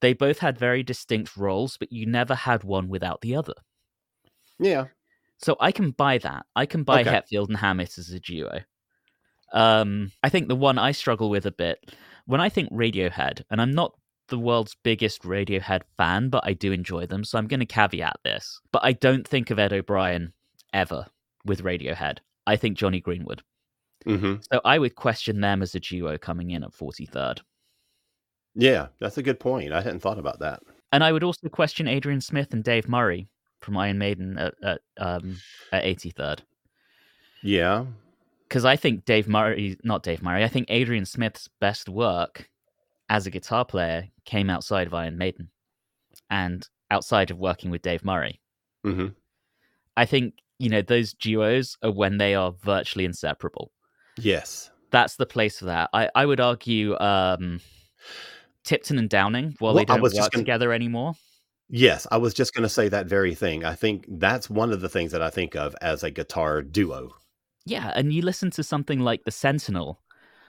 [0.00, 3.52] they both had very distinct roles but you never had one without the other
[4.58, 4.86] Yeah.
[5.38, 7.10] so i can buy that i can buy Okay.
[7.10, 8.60] hetfield and hammett as a duo
[9.52, 11.78] um i think the one i struggle with a bit
[12.24, 13.92] when i think radiohead and i'm not
[14.30, 18.18] the world's biggest Radiohead fan, but I do enjoy them, so I'm going to caveat
[18.24, 18.60] this.
[18.72, 20.32] But I don't think of Ed O'Brien
[20.72, 21.06] ever
[21.44, 22.18] with Radiohead.
[22.46, 23.42] I think Jonny Greenwood.
[24.04, 27.40] hmm So I would question them as a duo coming in at 43rd.
[28.54, 28.88] Yeah.
[28.98, 29.72] That's a good point.
[29.72, 30.62] I hadn't thought about that.
[30.92, 33.28] And I would also question Adrian Smith and Dave Murray
[33.60, 35.36] from Iron Maiden at, at, um,
[35.72, 36.40] at 83rd.
[37.42, 37.84] Yeah.
[38.48, 42.50] Because I think Dave Murray, not Dave Murray, I think Adrian Smith's best work
[43.10, 45.50] as a guitar player came outside of Iron Maiden
[46.30, 48.40] and outside of working with Dave Murray.
[48.84, 49.08] hmm
[49.96, 53.70] I think, you know, those duos are when they are virtually inseparable.
[54.18, 54.70] Yes.
[54.92, 55.90] That's the place for that.
[55.92, 57.60] I, I would argue um,
[58.64, 61.14] Tipton and Downing, while Well, they don't work just gonna- together anymore.
[61.68, 62.06] Yes.
[62.10, 63.64] I was just going to say that very thing.
[63.64, 67.10] I think that's one of the things that I think of as a guitar duo.
[67.66, 70.00] Yeah, and you listen to something like The Sentinel,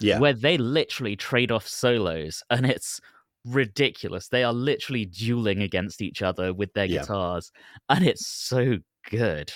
[0.02, 0.20] Yeah.
[0.20, 3.00] where they literally trade off solos, and it's
[3.46, 4.28] ridiculous.
[4.28, 7.02] They are literally dueling against each other with their Yeah.
[7.02, 7.52] guitars,
[7.90, 8.78] and it's so
[9.10, 9.52] good.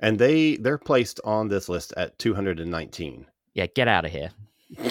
[0.00, 3.26] and they they're placed on this list at 219.
[3.54, 4.30] Yeah, get out of here.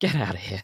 [0.00, 0.62] Get out of here.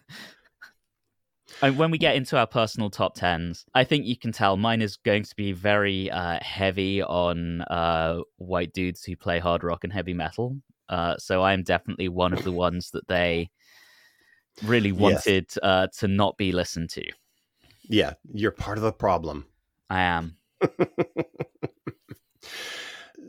[1.62, 4.82] And when we get into our personal top tens, I think you can tell mine
[4.82, 9.82] is going to be very uh, heavy on uh, white dudes who play hard rock
[9.84, 10.56] and heavy metal.
[10.88, 13.50] Uh, so I am definitely one of the ones that they
[14.64, 15.00] really Yes.
[15.26, 17.04] wanted uh, to not be listened to.
[17.88, 19.46] yeah, you're part of the problem.
[19.90, 20.36] I am.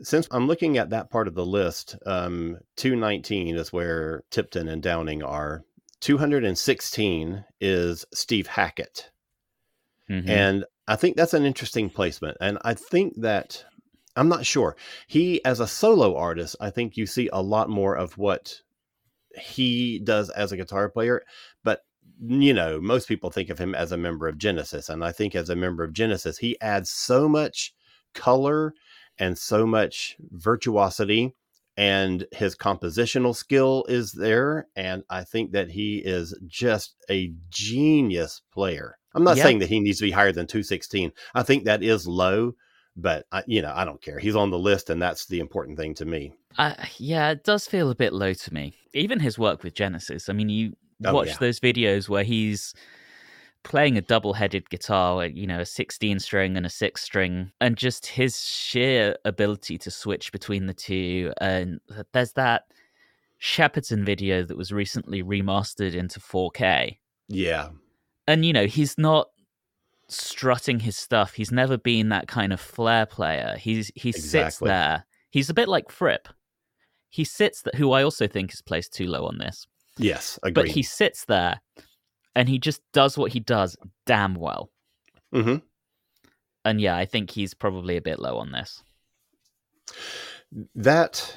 [0.02, 4.82] Since I'm looking at that part of the list, um, 219 is where Tipton and
[4.82, 5.64] Downing are.
[6.00, 9.10] 216 is Steve Hackett.
[10.08, 10.28] Mhm.
[10.28, 12.36] And I think that's an interesting placement.
[12.40, 13.64] And I think that
[14.18, 14.76] I'm not sure.
[15.06, 18.60] He, as a solo artist, I think you see a lot more of what
[19.40, 21.22] he does as a guitar player.
[21.62, 21.82] But,
[22.20, 24.88] you know, most people think of him as a member of Genesis.
[24.88, 27.72] And I think as a member of Genesis, he adds so much
[28.14, 28.74] color
[29.18, 31.34] and so much virtuosity.
[31.76, 34.66] And his compositional skill is there.
[34.74, 38.98] And I think that he is just a genius player.
[39.14, 39.44] I'm not Yeah.
[39.44, 41.12] saying that he needs to be higher than 216.
[41.34, 42.54] I think that is low,
[43.00, 44.18] but I, you know, I don't care.
[44.18, 46.34] He's on the list, and that's the important thing to me.
[46.58, 48.74] Uh, yeah, it does feel a bit low to me.
[48.92, 50.28] Even his work with Genesis.
[50.28, 51.36] I mean, you Oh, watch yeah.
[51.38, 52.74] those videos where he's
[53.62, 58.06] playing a double-headed guitar, you know, a 16 string and a 6 string, and just
[58.06, 61.32] his sheer ability to switch between the two.
[61.40, 61.78] And
[62.12, 62.64] there's that
[63.40, 66.98] Shepperton video that was recently remastered into 4K.
[67.28, 67.68] Yeah,
[68.26, 69.28] And you know, he's not
[70.08, 71.34] strutting his stuff.
[71.34, 73.56] He's never been that kind of flair player.
[73.58, 75.06] He's he sits there.
[75.30, 76.28] He's a bit like Fripp.
[77.10, 79.66] He sits there, who I also think is placed too low on this.
[79.98, 80.54] yes, agreed.
[80.54, 81.60] But he sits there
[82.34, 84.70] and he just does what he does damn well.
[85.32, 85.56] hmm
[86.64, 88.82] And yeah, I think he's probably a bit low on this.
[90.74, 91.36] That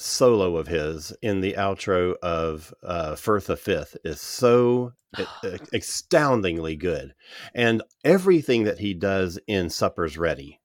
[0.00, 4.92] solo of his in the outro of uh, Firth of Fifth is so
[5.72, 7.14] astoundingly good,
[7.54, 10.60] and everything that he does in Supper's Ready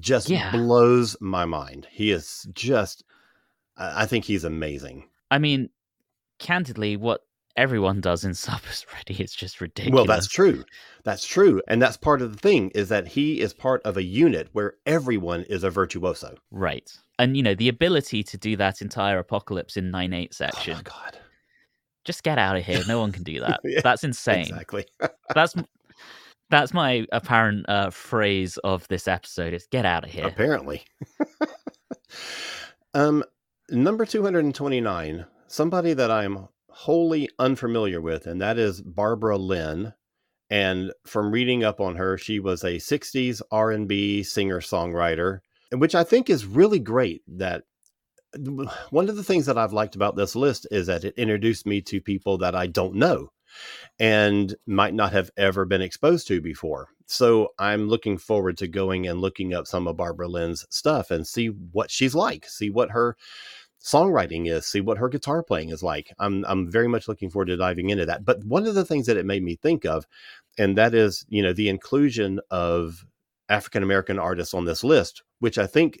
[0.00, 0.50] just Yeah.
[0.52, 1.86] blows my mind.
[1.90, 3.04] He is just,
[3.76, 5.08] I I think he's amazing.
[5.30, 5.70] I mean,
[6.38, 7.22] candidly, what
[7.56, 9.94] everyone does in Supper's Ready is just ridiculous.
[9.96, 10.64] Well, that's true.
[11.04, 14.02] That's true, and that's part of the thing is that he is part of a
[14.02, 16.36] unit where everyone is a virtuoso.
[16.50, 16.90] Right.
[17.18, 20.76] And you know, the ability to do that entire apocalypse in 9-8 Oh section.
[20.76, 21.18] my god!
[22.04, 22.80] just get out of here.
[22.88, 23.60] No one can do that.
[23.64, 24.46] Yeah, That's insane.
[24.46, 24.86] Exactly.
[25.34, 25.54] That's
[26.50, 30.26] that's my apparent uh, phrase of this episode is get out of here.
[30.26, 30.82] Apparently.
[32.94, 33.22] um,
[33.70, 39.92] number 229, somebody that I'm wholly unfamiliar with, and that is Barbara Lynn.
[40.50, 45.40] And from reading up on her, she was a 60s R&B singer-songwriter,
[45.72, 47.64] which I think is really great that
[48.90, 51.80] one of the things that I've liked about this list is that it introduced me
[51.82, 53.30] to people that I don't know
[53.98, 56.88] and might not have ever been exposed to before.
[57.06, 61.26] So I'm looking forward to going and looking up some of Barbara Lynn's stuff and
[61.26, 63.16] see what she's like, see what her
[63.82, 66.12] songwriting is, see what her guitar playing is like.
[66.18, 68.24] I'm I'm very much looking forward to diving into that.
[68.24, 70.06] But one of the things that it made me think of,
[70.58, 73.06] and that is, you know, the inclusion of
[73.48, 76.00] African American artists on this list, which I think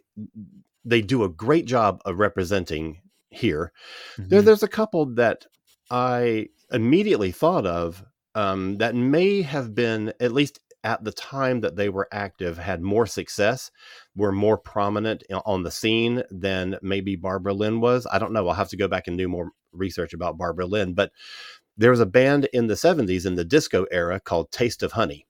[0.84, 3.72] they do a great job of representing here.
[4.16, 4.28] Mm-hmm.
[4.28, 5.46] There, there's a couple that
[5.90, 11.76] I immediately thought of um, that may have been at least at the time that
[11.76, 13.70] they were active had more success
[14.14, 18.54] were more prominent on the scene than maybe barbara lynn was i don't know i'll
[18.54, 21.10] have to go back and do more research about barbara lynn but
[21.76, 25.26] there was a band in the 70s in the disco era called taste of honey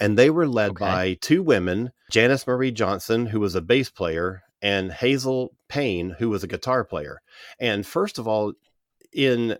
[0.00, 0.84] and they were led okay.
[0.84, 6.28] by two women janice marie johnson who was a bass player and hazel payne who
[6.28, 7.20] was a guitar player
[7.58, 8.52] and first of all
[9.12, 9.56] in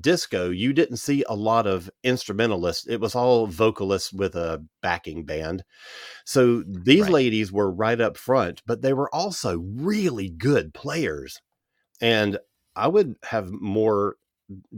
[0.00, 2.86] disco, you didn't see a lot of instrumentalists.
[2.86, 5.64] It was all vocalists with a backing band.
[6.24, 7.12] So these right.
[7.12, 11.40] ladies were right up front, but they were also really good players.
[12.00, 12.38] And
[12.76, 14.16] I would have more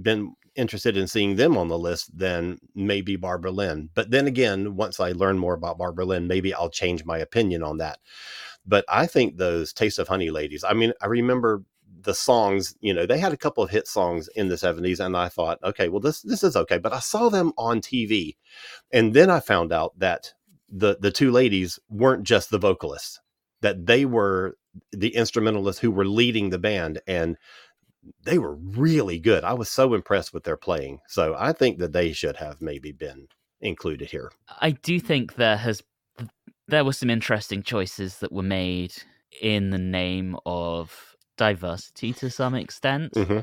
[0.01, 3.91] been interested in seeing them on the list than maybe Barbara Lynn.
[3.95, 7.63] But then again, once I learn more about Barbara Lynn, maybe I'll change my opinion
[7.63, 7.99] on that.
[8.67, 11.65] But I think those Taste of Honey ladies, I mean, I remember
[12.05, 15.17] the songs, you know, they had a couple of hit songs in the 70s and
[15.17, 18.37] I thought, okay, well this this is okay, but I saw them on TV.
[18.93, 20.33] And then I found out that
[20.69, 23.21] the the two ladies weren't just the vocalists,
[23.63, 24.57] that they were
[24.93, 27.37] the instrumentalists who were leading the band and
[28.25, 29.45] they were really good.
[29.45, 31.01] I was so impressed with their playing.
[31.09, 33.29] So I think that they should have maybe been
[33.61, 34.31] included here.
[34.61, 35.83] I do think there has
[36.67, 38.95] there were some interesting choices that were made
[39.41, 43.13] in the name of diversity to some extent.
[43.13, 43.41] Mm-hmm.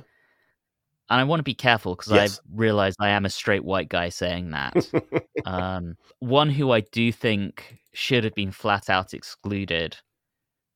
[1.10, 2.40] And I want to be careful because yes.
[2.40, 4.90] I realize I am a straight white guy saying that.
[5.46, 9.98] um, one who I do think should have been flat out excluded,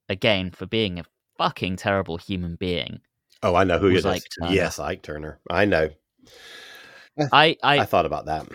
[0.09, 1.05] again, for being a
[1.37, 2.99] fucking terrible human being.
[3.43, 4.05] Oh, I know who it is.
[4.05, 5.39] Ike yes, Ike Turner.
[5.49, 5.89] I know.
[7.31, 8.47] I, I I thought about that.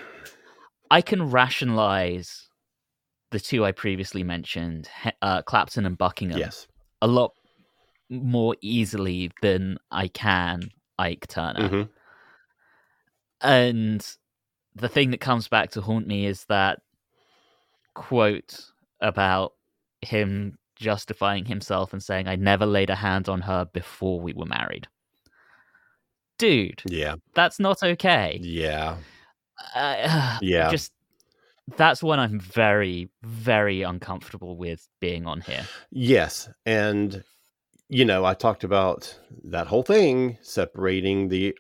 [0.91, 2.49] I can rationalize
[3.31, 4.89] the two I previously mentioned,
[5.23, 6.67] uh, Clapton and Buckingham, yes.
[7.01, 7.33] a lot
[8.09, 11.69] more easily than I can Ike Turner.
[11.69, 11.83] Mm-hmm.
[13.43, 14.17] And
[14.75, 16.81] the thing that comes back to haunt me is that
[17.95, 18.61] quote
[19.01, 19.53] about
[20.03, 24.47] him justifying himself and saying, I never laid a hand on her before we were
[24.47, 24.89] married.
[26.39, 26.83] Dude.
[26.87, 27.17] Yeah.
[27.35, 28.41] That's not okay.
[28.43, 28.97] Yeah.
[29.75, 30.71] Uh, yeah.
[30.71, 30.93] Just
[31.77, 35.67] that's when I'm very, very uncomfortable with being on here.
[35.91, 36.49] Yes.
[36.67, 37.23] And
[37.89, 41.57] you know, I talked about that whole thing separating the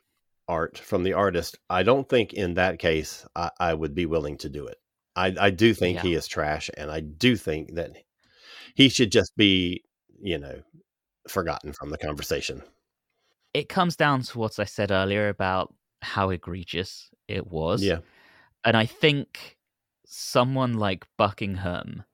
[0.49, 1.59] art from the artist.
[1.69, 4.79] I don't think in that case I, I would be willing to do it.
[5.17, 6.03] I, I do think yeah.
[6.03, 7.97] he is trash, and I do think that
[8.75, 9.83] he should just be,
[10.21, 10.63] you know,
[11.29, 12.63] forgotten from the conversation.
[13.55, 17.83] It comes down to what I said earlier about how egregious it was.
[17.83, 17.99] Yeah.
[18.65, 19.57] And I think
[20.07, 22.05] someone like Buckingham,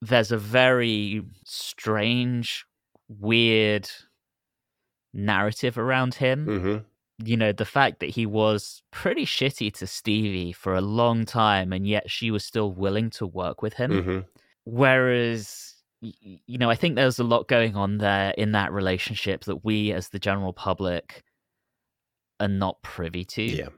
[0.00, 2.64] there's a very strange
[3.08, 3.90] weird
[5.12, 6.46] narrative around him.
[6.46, 6.76] Mm-hmm.
[7.24, 11.72] You know, the fact that he was pretty shitty to Stevie for a long time,
[11.72, 13.90] and yet she was still willing to work with him.
[13.90, 14.18] Mm-hmm.
[14.70, 19.64] Whereas, you know, I think there's a lot going on there in that relationship that
[19.64, 21.24] we, as the general public,
[22.38, 23.42] are not privy to.
[23.42, 23.68] Yeah.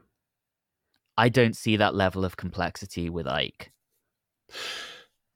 [1.16, 3.70] I don't see that level of complexity with Ike.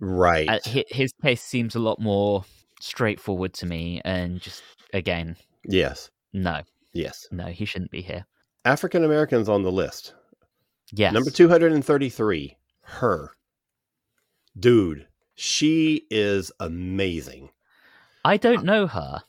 [0.01, 0.49] Right.
[0.49, 2.45] Uh, his case seems a lot more
[2.81, 4.63] straightforward to me and just
[4.93, 6.61] again yes no
[6.93, 8.27] yes no he shouldn't be here
[8.67, 10.13] african americans on the list
[10.93, 13.33] yes number 233 H.E.R.
[14.59, 17.51] dude she is amazing
[18.25, 19.23] i don't uh, know her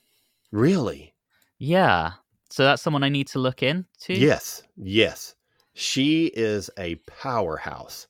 [0.51, 1.13] really
[1.57, 2.13] yeah
[2.49, 5.35] so that's someone i need to look into yes yes
[5.73, 8.08] she is a powerhouse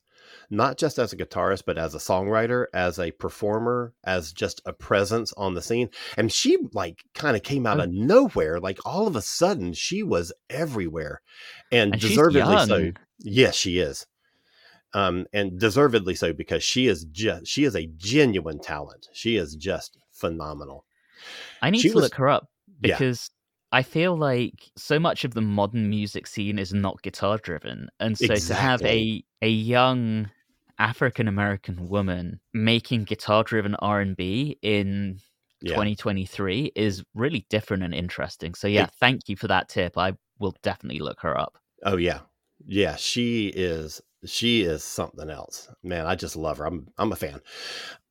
[0.50, 4.72] not just as a guitarist, but as a songwriter, as a performer, as just a
[4.72, 5.90] presence on the scene.
[6.16, 7.84] And she like kind of came out oh.
[7.84, 8.60] of nowhere.
[8.60, 11.20] Like all of a sudden, she was everywhere,
[11.72, 12.92] and, and deservedly so.
[13.20, 14.06] Yes, she is.
[14.96, 19.08] Um, and deservedly so because she is just she is a genuine talent.
[19.12, 20.86] She is just phenomenal.
[21.60, 22.48] I need she to was, look her up
[22.80, 23.30] because
[23.72, 28.16] I feel like so much of the modern music scene is not guitar driven, and
[28.16, 30.30] so to have a a young
[30.78, 35.20] African American woman making guitar driven R and B in
[35.60, 35.74] Yeah.
[35.74, 38.54] 2023 is really different and interesting.
[38.54, 39.98] So yeah, It- thank you for that tip.
[39.98, 41.58] I will definitely look her up.
[41.82, 42.20] Oh yeah.
[42.64, 45.68] Yeah, she is she is something else.
[45.82, 46.66] Man, I just love her.
[46.66, 47.40] I'm I'm a fan.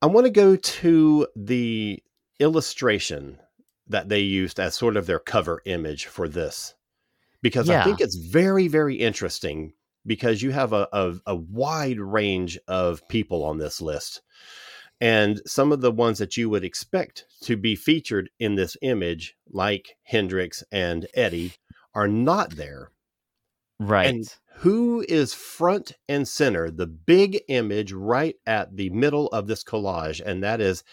[0.02, 2.02] I want to go to the
[2.40, 3.40] illustration
[3.88, 6.74] that they used as sort of their cover image for this.
[7.42, 9.74] Because I think it's very, very interesting
[10.06, 14.22] because you have a, a, a wide range of people on this list.
[15.02, 19.36] And some of the ones that you would expect to be featured in this image,
[19.48, 21.54] like Hendrix and Eddie,
[21.94, 22.92] are not there.
[23.80, 24.08] Right.
[24.08, 29.64] And who is front and center, the big image right at the middle of this
[29.64, 30.84] collage, and that is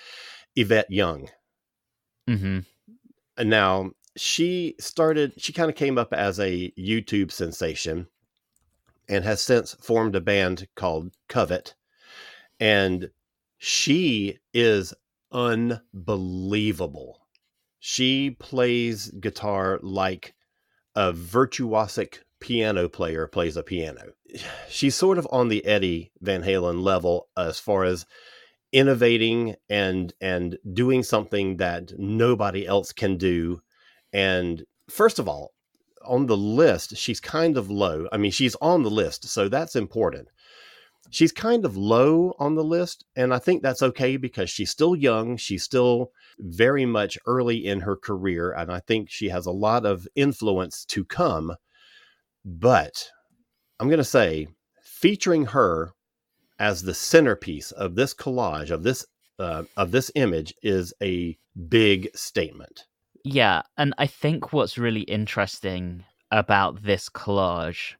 [0.57, 1.28] Yvette Young.
[2.26, 2.61] hmm
[3.37, 8.09] And now she started, she kind of came up as a YouTube sensation
[9.09, 11.74] and has since formed a band called Covet.
[12.61, 13.11] And
[13.59, 14.93] she is
[15.30, 17.20] unbelievable.
[17.78, 20.35] She plays guitar like
[20.95, 24.12] a virtuosic piano player plays a piano.
[24.68, 28.05] She's sort of on the Eddie Van Halen level as far as
[28.72, 33.61] innovating and and doing something that nobody else can do.
[34.12, 35.53] And first of all,
[36.05, 38.09] on the list, she's kind of low.
[38.12, 40.28] I mean, she's on the list, so that's important.
[41.11, 44.97] She's kind of low on the list, and I think that's okay because she's still
[44.97, 45.36] young.
[45.36, 49.84] She's still very much early in her career, and I think she has a lot
[49.84, 51.55] of influence to come.
[52.45, 53.09] But
[53.78, 54.49] I'm going to say,
[54.82, 55.93] featuring her
[56.59, 59.05] as the centerpiece of this collage of this
[59.38, 61.36] uh, of this image is a
[61.68, 62.86] big statement.
[63.24, 67.95] Yeah, and I think what's really interesting about this collage,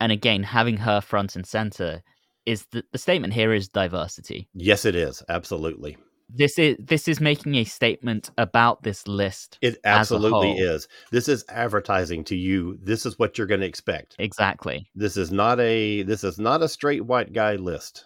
[0.00, 2.02] and again having her front and center,
[2.46, 4.48] is that the statement here is diversity.
[4.54, 5.96] Yes, it is absolutely.
[6.28, 9.58] This is this is making a statement about this list.
[9.62, 10.88] It absolutely is.
[11.12, 12.78] This is advertising to you.
[12.82, 14.16] This is what you're going to expect.
[14.18, 14.90] Exactly.
[14.94, 18.04] This is not a this is not a straight white guy list.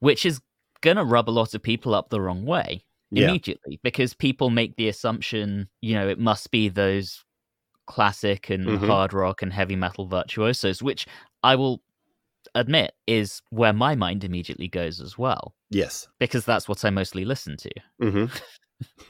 [0.00, 0.40] Which is
[0.82, 3.28] gonna rub a lot of people up the wrong way Yeah.
[3.28, 7.24] immediately because people make the assumption, you know, it must be those
[7.86, 8.86] classic and Mhm.
[8.86, 11.06] hard rock and heavy metal virtuosos, which
[11.42, 11.82] I will
[12.54, 16.08] admit is where my mind immediately goes as well, Yes.
[16.18, 17.70] because that's what I mostly listen to.
[18.00, 18.26] hmm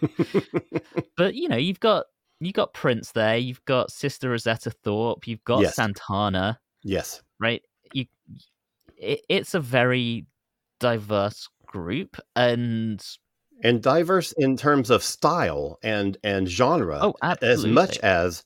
[1.16, 2.06] But you know, you've got
[2.40, 5.74] you got Prince there, you've got Sister Rosetta Tharpe, you've got Yes.
[5.74, 7.22] Santana, yes.
[7.40, 7.62] right?
[7.92, 8.06] You,
[8.98, 10.26] it, it's a very
[10.80, 13.02] diverse group, and
[13.62, 16.98] And diverse in terms of style and and genre.
[17.00, 18.44] oh, absolutely, as much as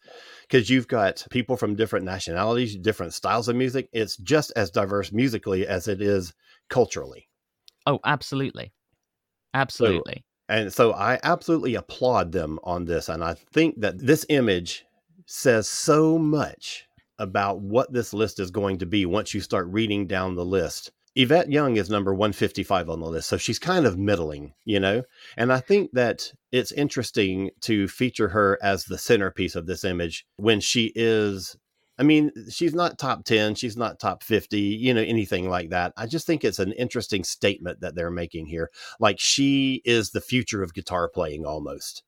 [0.51, 3.89] because you've got people from different nationalities, different styles of music.
[3.93, 6.35] It's just as diverse musically as it is
[6.69, 7.29] culturally.
[7.87, 8.73] oh, absolutely,
[9.55, 10.25] absolutely.
[10.49, 13.09] And so I absolutely applaud them on this.
[13.09, 14.85] And I think that this image
[15.27, 16.87] says so much
[17.21, 20.91] about what this list is going to be once you start reading down the list.
[21.17, 23.29] Yvette Young is number 155 on the list.
[23.29, 25.03] So she's kind of middling, you know?
[25.37, 30.27] And I think that it's interesting to feature her as the centerpiece of this image
[30.37, 31.57] when she is.
[31.99, 35.93] I mean, she's not top 10, she's not top 50, you know, anything like that.
[35.99, 40.23] I just think it's an interesting statement that they're making here like she is the
[40.23, 42.03] future of guitar playing almost.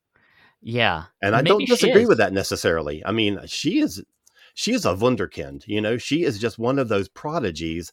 [0.63, 3.05] Yeah, And I Maybe don't disagree with that necessarily.
[3.05, 4.03] I mean, she is
[4.55, 7.93] she is a wunderkind, you know, she is just one of those prodigies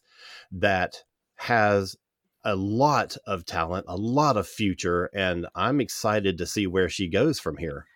[0.52, 1.02] that
[1.36, 1.96] has
[2.44, 7.08] a lot of talent, a lot of future, and I'm excited to see where she
[7.08, 7.86] goes from here.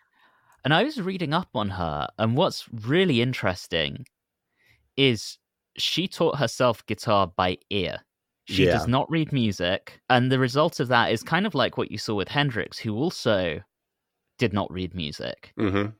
[0.65, 4.07] And I was reading up on her, and what's really interesting
[4.97, 5.39] is
[5.77, 7.99] she taught herself guitar by ear.
[8.45, 8.73] She Yeah.
[8.73, 11.99] does not read music, and the result of that is kind of like what you
[11.99, 13.61] saw with Hendrix, who also
[14.39, 15.53] did not read music.
[15.57, 15.93] hmm I-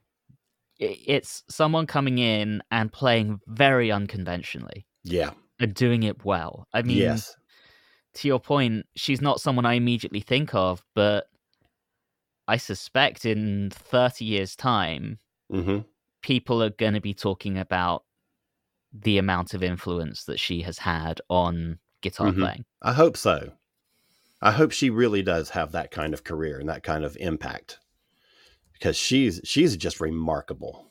[0.79, 5.31] It's someone coming in and playing very unconventionally Yeah.
[5.59, 6.67] and doing it well.
[6.73, 7.35] I mean, yes.
[8.15, 11.27] to your point, she's not someone I immediately think of, but
[12.47, 15.19] I suspect in 30 years' time,
[15.49, 15.79] hmm
[16.21, 18.03] people are going to be talking about
[18.91, 22.39] the amount of influence that she has had on guitar Mhm.
[22.39, 22.65] playing.
[22.81, 23.53] I hope so.
[24.41, 27.79] I hope she really does have that kind of career and that kind of impact
[28.77, 30.85] because she's she's just remarkable.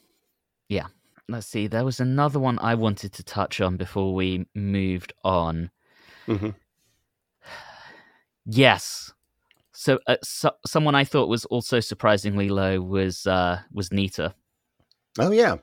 [0.69, 0.87] Yeah.
[1.29, 5.71] Let's see, there was another one I wanted to touch on before we moved on.
[6.27, 6.51] hmm
[8.47, 9.13] Yes,
[9.73, 14.35] So, uh, so someone I thought was also surprisingly low was uh was Nita,
[15.19, 15.57] Oh yeah,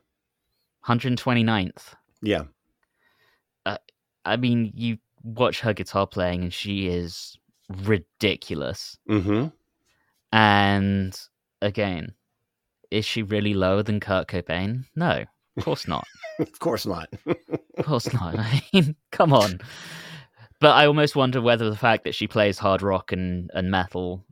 [0.87, 1.93] 129th.
[2.23, 2.43] yeah.
[4.23, 7.37] I mean, you watch her guitar playing and she is
[7.69, 8.97] ridiculous.
[9.09, 9.47] Mm-hmm.
[10.31, 11.19] And
[11.61, 12.13] again,
[12.89, 14.85] is she really lower than Kurt Cobain?
[14.95, 15.25] No,
[15.57, 16.05] of course not.
[16.39, 17.09] of course not.
[17.25, 18.37] Of course not.
[18.39, 19.59] I mean, come on.
[20.59, 24.25] But I almost wonder whether the fact that she plays hard rock and, and metal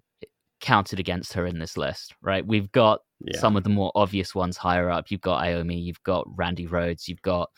[0.62, 2.46] counted against her in this list, right?
[2.46, 3.40] We've got yeah.
[3.40, 5.10] some of the more obvious ones higher up.
[5.10, 7.50] You've got Iommi, you've got Randy Rhoads, you've got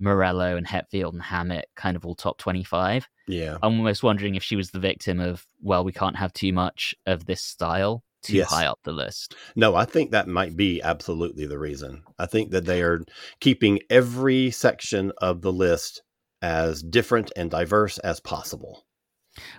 [0.00, 3.08] Morello and Hetfield and Hammett, kind of all top 25.
[3.28, 3.58] yeah.
[3.62, 6.94] I'm almost wondering if she was the victim of, well, we can't have too much
[7.06, 8.50] of this style too Yes.
[8.50, 9.34] high up the list.
[9.54, 12.02] No, I think that might be absolutely the reason.
[12.18, 13.00] I think that they are
[13.40, 16.02] keeping every section of the list
[16.42, 18.84] as different and diverse as possible.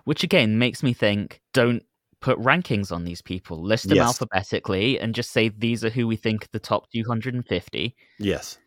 [0.04, 1.84] Which again makes me think don't
[2.22, 3.62] put rankings on these people.
[3.64, 4.08] List them Yes.
[4.08, 7.96] alphabetically and just say these are who we think the top 250.
[8.20, 8.58] Yes.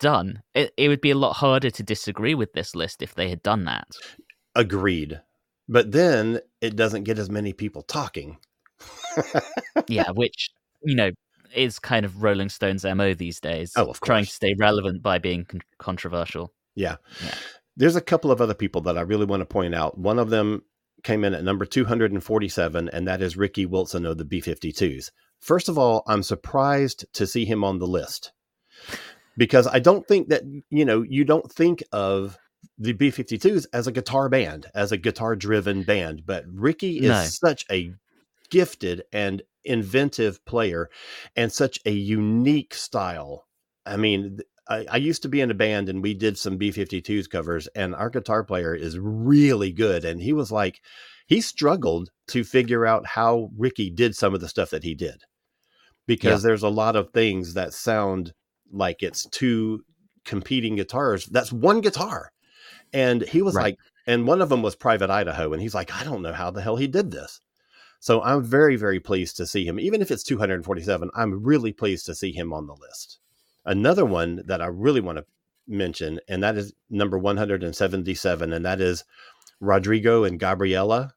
[0.00, 0.42] Done.
[0.54, 3.42] It, it would be a lot harder to disagree with this list if they had
[3.42, 3.88] done that.
[4.54, 5.20] Agreed.
[5.68, 8.38] But then it doesn't get as many people talking.
[9.88, 10.50] Yeah, which
[10.82, 11.10] you know
[11.54, 13.72] is kind of Rolling Stone's mo these days.
[13.76, 16.52] Oh, of trying to stay relevant by being con- controversial.
[16.74, 16.96] Yeah.
[17.24, 17.34] Yeah.
[17.76, 19.96] There's a couple of other people that I really want to point out.
[19.98, 20.62] One of them
[21.04, 25.10] came in at number 247, and that is Ricky Wilson of the B 52s.
[25.40, 28.32] First of all, I'm surprised to see him on the list
[29.36, 32.36] because I don't think that, you know, you don't think of
[32.76, 37.08] the B 52s as a guitar band, as a guitar driven band, but Ricky is
[37.08, 37.22] No.
[37.24, 37.92] such a
[38.50, 40.88] gifted and inventive player
[41.36, 43.46] and such a unique style.
[43.86, 44.38] I mean,
[44.68, 47.66] I, I used to be in a band and we did some B 52s covers,
[47.68, 50.04] and our guitar player is really good.
[50.04, 50.80] And he was like,
[51.26, 55.22] he struggled to figure out how Ricky did some of the stuff that he did
[56.06, 58.32] because there's a lot of things that sound
[58.72, 59.84] like it's two
[60.24, 61.26] competing guitars.
[61.26, 62.30] That's one guitar.
[62.92, 63.62] And he was Right.
[63.62, 63.76] like,
[64.06, 65.52] and one of them was Private Idaho.
[65.52, 67.40] And he's like, I don't know how the hell he did this.
[68.00, 69.80] So I'm very, very pleased to see him.
[69.80, 73.18] Even if it's 247, I'm really pleased to see him on the list.
[73.64, 75.26] Another one that I really want to
[75.66, 79.04] mention, and that is number 177, and that is
[79.60, 81.12] Rodrigo and Gabriela.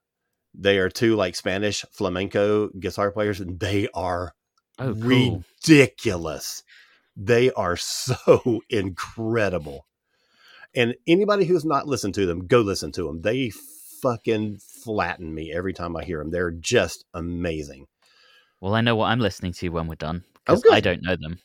[0.54, 4.34] They are two like Spanish flamenco guitar players, and they are
[4.80, 5.44] Oh, cool.
[5.64, 6.64] ridiculous.
[7.16, 9.86] They are so incredible.
[10.74, 13.22] And anybody who's not listened to them, go listen to them.
[13.22, 13.52] They
[14.02, 16.32] fucking flatten me every time I hear them.
[16.32, 17.88] They're just amazing.
[18.60, 21.16] Well, I know what I'm listening to when we're done Oh, because I don't know
[21.16, 21.40] them.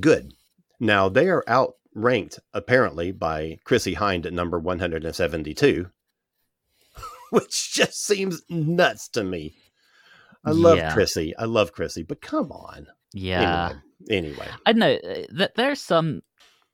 [0.00, 0.32] Good.
[0.78, 5.86] Now they are outranked apparently by Chrissie Hynde at number 172,
[7.30, 9.54] which just seems nuts to me.
[10.44, 10.92] I love Yeah.
[10.94, 11.34] Chrissie.
[11.36, 12.86] I love Chrissie, but come on.
[13.12, 13.72] Yeah.
[14.08, 14.48] Anyway, anyway.
[14.66, 16.22] I know uh, that there's some.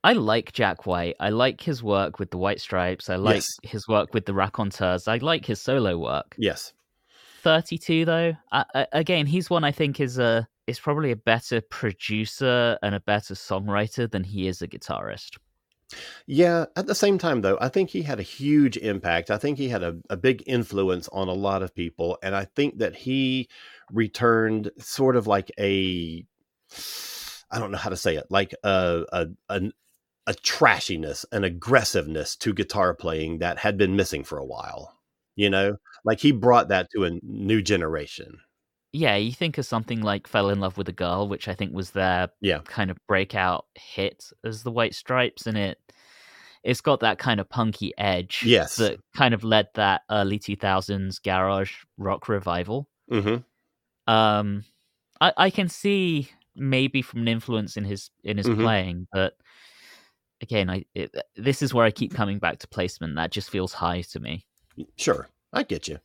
[0.06, 1.16] I like Jack White.
[1.18, 3.10] I like his work with the White Stripes.
[3.10, 3.48] I like Yes.
[3.64, 5.08] his work with the Raconteurs.
[5.08, 6.36] I like his solo work.
[6.38, 6.72] Yes.
[7.42, 8.34] 32 though.
[8.52, 12.94] I, I, again, he's one I think is a is probably a better producer and
[12.94, 15.38] a better songwriter than he is a guitarist.
[16.26, 19.30] Yeah, at the same time, though, I think he had a huge impact.
[19.30, 22.18] I think he had a, a big influence on a lot of people.
[22.22, 23.48] And I think that he
[23.92, 26.24] returned sort of like a,
[27.50, 29.60] I don't know how to say it, like a, a, a,
[30.26, 34.98] a trashiness, an aggressiveness to guitar playing that had been missing for a while.
[35.36, 38.40] You know, like he brought that to a new generation.
[38.92, 41.72] Yeah, you think of something like "Fell in Love with a Girl," which I think
[41.74, 42.62] was their Yeah.
[42.64, 45.78] kind of breakout hit as the White Stripes, and it
[46.64, 48.76] it's got that kind of punky edge Yes.
[48.76, 52.88] that kind of led that early 2000s garage rock revival.
[53.10, 53.38] hmm
[54.06, 54.64] Um,
[55.20, 58.50] I, I can see maybe from an influence in his in his Mhm.
[58.50, 59.34] playing, but
[60.40, 63.16] again, I it, this is where I keep coming back to placement.
[63.16, 64.46] That just feels high to me.
[64.96, 65.28] Sure.
[65.52, 65.98] I get you.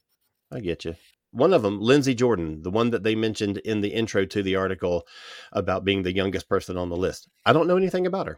[0.52, 0.96] I get you.
[1.32, 4.56] One of them, Lindsey Jordan, the one that they mentioned in the intro to the
[4.58, 5.06] article
[5.54, 7.30] about being the youngest person on the list.
[7.46, 8.38] I don't know anything about her.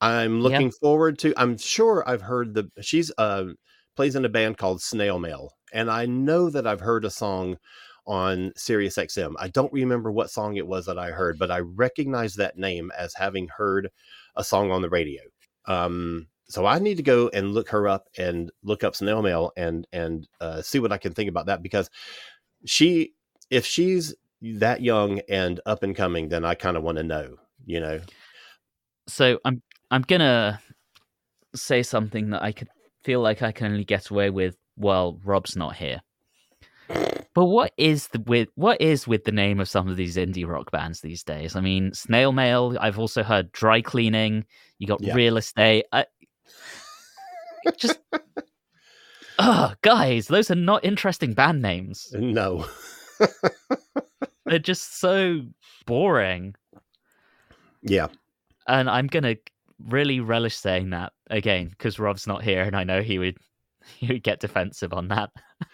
[0.00, 0.42] I'm Yeah.
[0.42, 3.46] looking forward to I'm sure I've heard the she's uh
[3.96, 7.58] plays in a band called Snail Mail and I know that I've heard a song
[8.06, 9.34] on Sirius XM.
[9.38, 12.90] I don't remember what song it was that I heard, but I recognize that name
[12.96, 13.90] as having heard
[14.36, 15.22] a song on the radio.
[15.66, 19.52] Um so I need to go and look her up and look up snail mail
[19.56, 21.88] and and uh, see what I can think about that because
[22.66, 23.12] she
[23.50, 27.36] if she's that young and up and coming, then I kind of want to know,
[27.66, 28.00] you know.
[29.06, 29.62] So I'm
[29.92, 30.60] I'm gonna
[31.54, 32.68] say something that I could
[33.04, 36.00] feel like I can only get away with while Rob's not here.
[37.34, 40.46] But what is the with what is with the name of some of these indie
[40.46, 41.54] rock bands these days?
[41.54, 42.76] I mean, Snail Mail.
[42.80, 44.44] I've also heard Dry Cleaning.
[44.78, 45.14] You got Yeah.
[45.14, 45.84] Real Estate.
[45.92, 46.04] Uh,
[47.66, 48.00] I, just,
[49.38, 52.08] oh, guys, those are not interesting band names.
[52.14, 52.66] No.
[54.46, 55.42] They're just so
[55.86, 56.54] boring.
[57.82, 58.08] yeah.
[58.66, 59.36] And I'm gonna
[59.88, 63.38] really relish saying that again because Rob's not here, and I know he would
[63.98, 65.30] he would get defensive on that.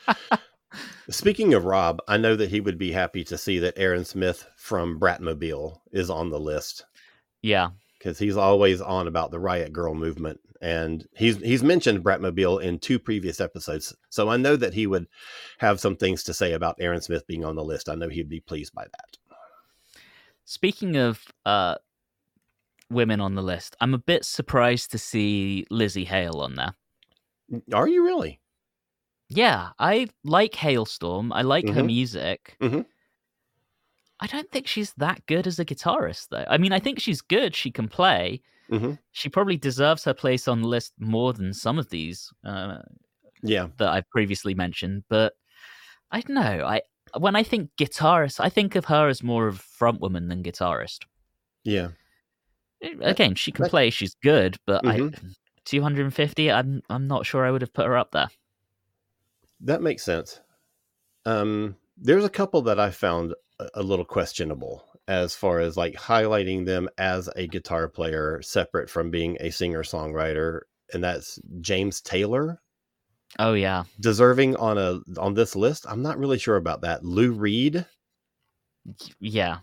[1.10, 4.46] Speaking of Rob, I know that he would be happy to see that Erin Smith
[4.56, 6.84] from Bratmobile is on the list
[7.42, 12.62] Yeah, because he's always on about the Riot Grrrl movement, and he's he's mentioned Bratmobile
[12.62, 13.94] in two previous episodes.
[14.10, 15.06] So I know that he would
[15.58, 17.88] have some things to say about Erin Smith being on the list.
[17.88, 19.18] I know he'd be pleased by that.
[20.44, 21.76] Speaking of uh,
[22.90, 26.74] women on the list, I'm a bit surprised to see Lzzy Hale on there.
[27.72, 28.40] Are you really?
[29.28, 31.30] Yeah, I like Halestorm.
[31.32, 31.86] I like her Mhm.
[31.86, 32.56] music.
[32.60, 32.86] Mhm.
[34.20, 36.44] I don't think she's that good as a guitarist, though.
[36.48, 37.54] I mean, I think she's good.
[37.54, 38.40] She can play.
[38.70, 42.78] hmm She probably deserves her place on the list more than some of these uh,
[43.42, 43.68] Yeah.
[43.76, 45.04] that I've previously mentioned.
[45.08, 45.34] But
[46.10, 46.64] I don't know.
[46.66, 46.82] I
[47.18, 51.04] when I think guitarist, I think of her as more of a frontwoman than guitarist.
[51.64, 51.88] Yeah.
[53.00, 53.90] Again, she can play.
[53.90, 54.86] She's good, but.
[54.86, 55.10] I
[55.64, 56.50] 250.
[56.50, 58.28] I'm I'm not sure I would have put her up there.
[59.60, 60.40] That makes sense.
[61.24, 65.94] Um, there's a couple that I found a, a little questionable as far as like
[65.94, 70.60] highlighting them as a guitar player separate from being a singer songwriter,
[70.92, 72.60] and that's James Taylor
[73.38, 75.84] Oh yeah, deserving on a on this list.
[75.88, 77.04] I'm not really sure about that.
[77.04, 77.84] Lou Reed.
[79.20, 79.58] yeah.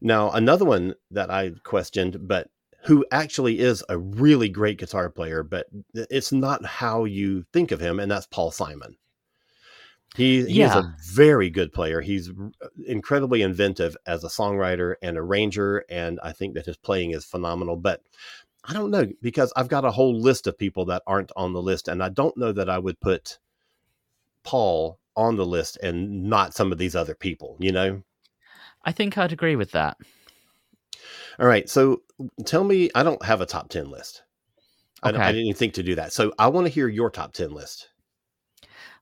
[0.00, 2.48] Now another one that I questioned, but
[2.84, 7.80] who actually is a really great guitar player, but it's not how you think of
[7.80, 8.96] him, and that's Paul Simon.
[10.14, 12.02] He, he is a very good player.
[12.02, 17.12] He's uh, incredibly inventive as a songwriter and arranger, and I think that his playing
[17.12, 17.76] is phenomenal.
[17.76, 18.02] But
[18.64, 21.62] I don't know because I've got a whole list of people that aren't on the
[21.62, 23.38] list, and I don't know that I would put
[24.44, 27.56] Paul on the list and not some of these other people.
[27.58, 28.02] You know?
[28.84, 29.96] I think I'd agree with that.
[31.38, 31.68] All right.
[31.70, 32.02] So
[32.44, 34.22] tell me, I don't have a top 10 list.
[35.02, 36.12] I, don't- I didn't even think to do that.
[36.12, 37.88] So I want to hear your top 10 list.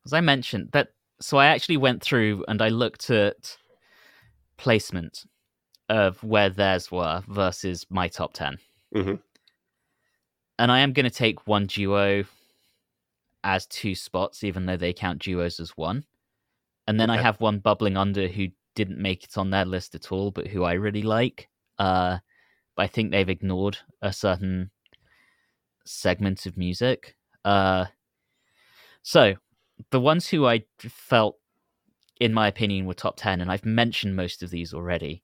[0.06, 0.88] As I mentioned, that
[1.20, 3.56] so I actually went through and I looked at
[4.56, 5.24] placement
[5.90, 8.56] of where theirs were versus my top 10.
[8.94, 9.20] Mhm.
[10.58, 12.24] And I am going to take one duo
[13.44, 16.04] as two spots, even though they count duos as one.
[16.86, 20.10] And then I have one bubbling under who didn't make it on their list at
[20.12, 21.48] all, but who I really like.
[21.78, 22.18] Uh,
[22.80, 24.70] I think they've ignored a certain
[25.84, 27.14] segment of music.
[27.44, 27.86] Uh,
[29.02, 29.34] so
[29.90, 31.36] the ones who I felt,
[32.20, 35.22] in my opinion, were top 10, and I've mentioned most of these already.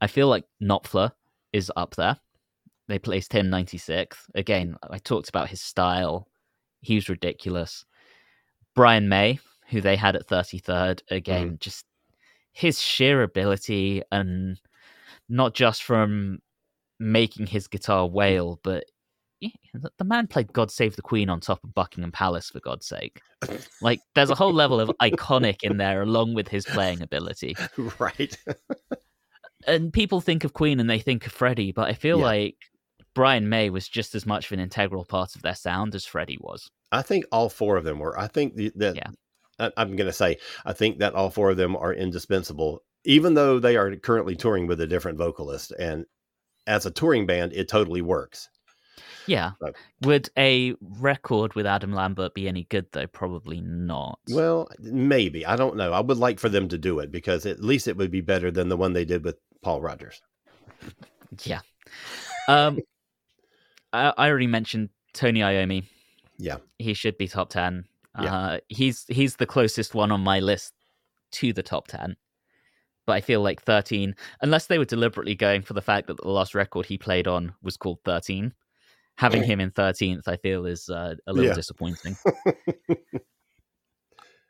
[0.00, 1.12] I feel like Knopfler
[1.52, 2.16] is up there.
[2.88, 4.30] They placed him 96th.
[4.34, 6.28] Again, I talked about his style.
[6.80, 7.84] He was ridiculous.
[8.74, 9.38] Brian May,
[9.68, 11.84] who they had at 33rd, again, just
[12.52, 14.60] his sheer ability and
[15.28, 16.40] not just from
[16.98, 18.84] making his guitar wail, but
[19.40, 19.50] yeah,
[19.98, 23.20] the man played God Save the Queen on top of Buckingham Palace, for God's sake.
[23.82, 27.54] Like, there's a whole level of iconic in there, along with his playing ability.
[27.98, 28.34] right.
[29.66, 32.24] And people think of Queen and they think of Freddie, but I feel Yeah.
[32.24, 32.56] like
[33.14, 36.38] Brian May was just as much of an integral part of their sound as Freddie
[36.40, 36.70] was.
[36.92, 38.18] I think all four of them were.
[38.18, 39.10] I think the- that Yeah.
[39.58, 43.34] I, I'm going to say, I think that all four of them are indispensable, even
[43.34, 45.72] though they are currently touring with a different vocalist.
[45.78, 46.04] And
[46.66, 48.48] as a touring band, it totally works.
[49.26, 49.52] Yeah.
[49.60, 49.74] Right.
[50.02, 53.06] Would a record with Adam Lambert be any good, though?
[53.06, 54.20] Probably not.
[54.30, 55.44] Well, maybe.
[55.44, 55.92] I don't know.
[55.92, 58.50] I would like for them to do it because at least it would be better
[58.50, 60.22] than the one they did with Paul Rodgers.
[61.42, 61.60] Yeah.
[62.48, 62.78] Um,
[63.92, 65.84] I, I already mentioned Tony Iommi.
[66.38, 66.58] Yeah.
[66.78, 67.84] He should be top ten.
[68.20, 68.34] Yeah.
[68.34, 70.72] Uh, he's he's the closest one on my list
[71.32, 72.16] to the top ten.
[73.06, 76.28] But I feel like thirteen, unless they were deliberately going for the fact that the
[76.28, 78.52] last record he played on was called thirteen,
[79.16, 81.54] having him in thirteenth, I feel is uh, a little Yeah.
[81.54, 82.16] disappointing.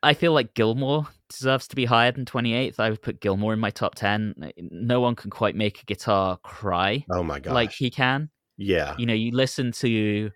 [0.03, 2.79] I feel like Gilmour deserves to be higher than 28th.
[2.79, 4.53] I would put Gilmour in my top 10.
[4.59, 7.55] No one can quite make a guitar cry Oh my god.
[7.55, 8.31] like he can.
[8.57, 8.95] yeah.
[8.99, 10.31] You know, you listen to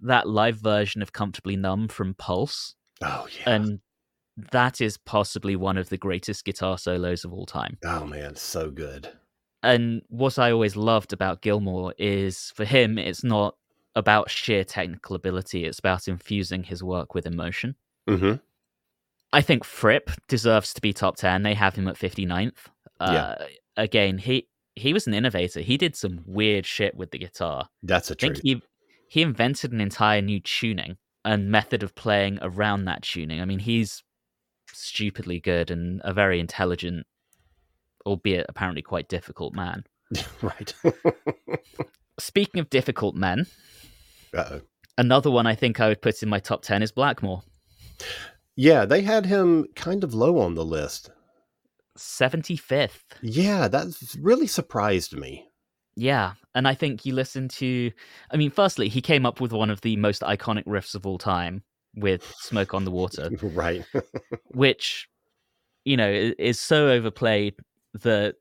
[0.00, 3.54] that live version of Comfortably Numb from Pulse, Oh yeah.
[3.54, 3.78] and
[4.52, 7.78] that is possibly one of the greatest guitar solos of all time.
[7.84, 9.08] oh man, so good.
[9.62, 13.56] And what I always loved about Gilmour is for him, it's not
[13.94, 17.76] about sheer technical ability, it's about infusing his work with emotion.
[18.08, 18.34] hmm
[19.32, 21.42] I think Fripp deserves to be top 10.
[21.42, 22.52] They have him at 59th.
[23.00, 23.46] Uh, Yeah.
[23.76, 25.60] Again, he he was an innovator.
[25.60, 27.68] He did some weird shit with the guitar.
[27.82, 28.42] That's a I think truth.
[28.44, 28.62] he
[29.08, 33.40] he invented an entire new tuning and method of playing around that tuning.
[33.40, 34.04] I mean, he's
[34.74, 37.06] stupidly good and a very intelligent,
[38.06, 39.84] albeit apparently quite difficult man.
[40.42, 40.74] right.
[42.18, 43.46] Speaking of difficult men,
[44.36, 44.60] Uh-oh.
[44.98, 47.42] another one I think I would put in my top 10 is Blackmore.
[48.56, 51.10] Yeah, they had him kind of low on the list.
[51.98, 53.00] 75th.
[53.22, 55.48] Yeah, that's really surprised me.
[55.96, 57.92] Yeah, and I think you listen to.
[58.30, 61.18] I mean, firstly, he came up with one of the most iconic riffs of all
[61.18, 61.62] time
[61.96, 63.84] with "Smoke on the Water," right.
[64.54, 65.08] which
[65.84, 67.54] you know is so overplayed
[68.02, 68.36] that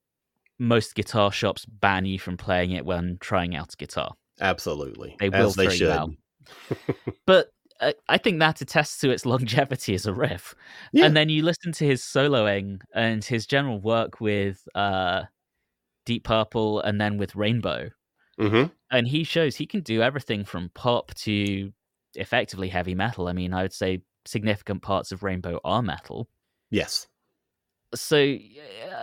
[0.60, 4.14] most guitar shops ban you from playing it when trying out a guitar.
[4.42, 5.16] Absolutely.
[5.20, 6.18] They will As they should.
[7.26, 7.50] But
[7.80, 10.56] I, I think that attests to its longevity as a riff.
[10.92, 11.06] Yeah.
[11.06, 15.24] And then you listen to his soloing and his general work with uh,
[16.06, 17.90] Deep Purple and then with Rainbow.
[18.40, 21.72] hmm and he shows he can do everything from pop to
[22.16, 23.28] effectively heavy metal.
[23.28, 26.30] I mean, I would say significant parts of Rainbow are metal.
[26.72, 27.08] Yes.
[27.96, 28.38] So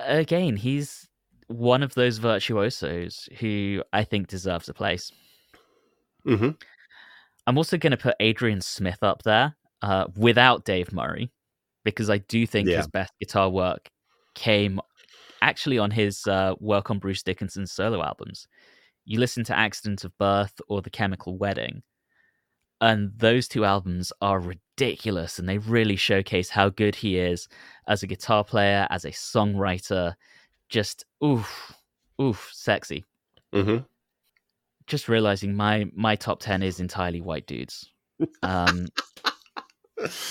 [0.07, 1.09] again, he's
[1.49, 5.13] one of those virtuosos who I think deserves a place.
[6.25, 6.51] hmm
[7.47, 11.33] I'm also going to put Adrian Smith up there uh, without Dave Murray
[11.85, 12.77] because I do think Yeah.
[12.79, 13.89] his best guitar work
[14.35, 14.81] came
[15.43, 18.47] actually on his uh, work on Bruce Dickinson's solo albums.
[19.05, 21.83] You listen to Accident of Birth or The Chemical Wedding,
[22.81, 27.49] and those two albums are ridiculous and they really showcase how good he is
[27.87, 30.15] as a guitar player, as a songwriter.
[30.69, 31.73] Just oof,
[32.21, 33.05] oof, sexy
[33.53, 33.79] hmm
[34.87, 37.89] just realizing my my top 10 is entirely white dudes
[38.43, 38.87] um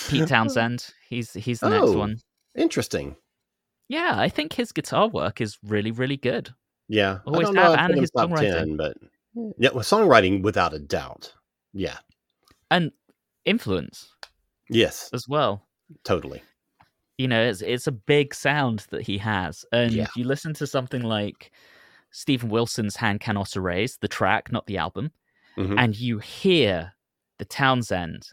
[0.10, 1.98] pete townshend he's he's the next Oh.
[2.00, 2.18] one
[2.58, 3.16] Interesting.
[3.88, 6.54] yeah i think his guitar work is really really good
[6.90, 7.20] Yeah.
[7.26, 8.54] Always I don't know have, if I'd and his top songwriting.
[8.54, 8.98] 10, but
[9.58, 11.34] yeah, well, songwriting without a doubt.
[11.74, 11.98] Yeah.
[12.72, 12.92] And
[13.46, 14.14] influence
[14.70, 15.10] Yes.
[15.14, 15.66] as well
[16.04, 16.44] Totally.
[17.18, 20.08] you know it's it's a big sound that he has and Yeah.
[20.16, 21.52] you listen to something like
[22.12, 25.12] steven wilson's hand cannot erase the track not the album
[25.58, 25.80] Mhm.
[25.80, 26.94] and you hear
[27.40, 28.30] the townshend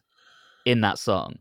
[0.66, 1.38] in that song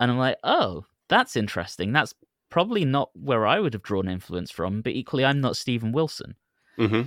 [0.00, 2.14] and i'm like oh that's interesting that's
[2.50, 6.34] probably not where i would have drawn influence from but equally i'm not steven wilson
[6.76, 7.02] hmm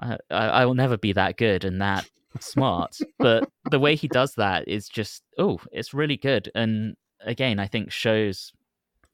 [0.00, 2.08] I, I, I will never be that good and that
[2.38, 7.58] smart but the way he does that is just oh it's really good and again
[7.58, 8.52] i think shows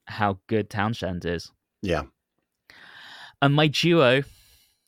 [0.06, 1.50] how good townshend is
[1.82, 2.02] Yeah.
[3.42, 4.22] and my duo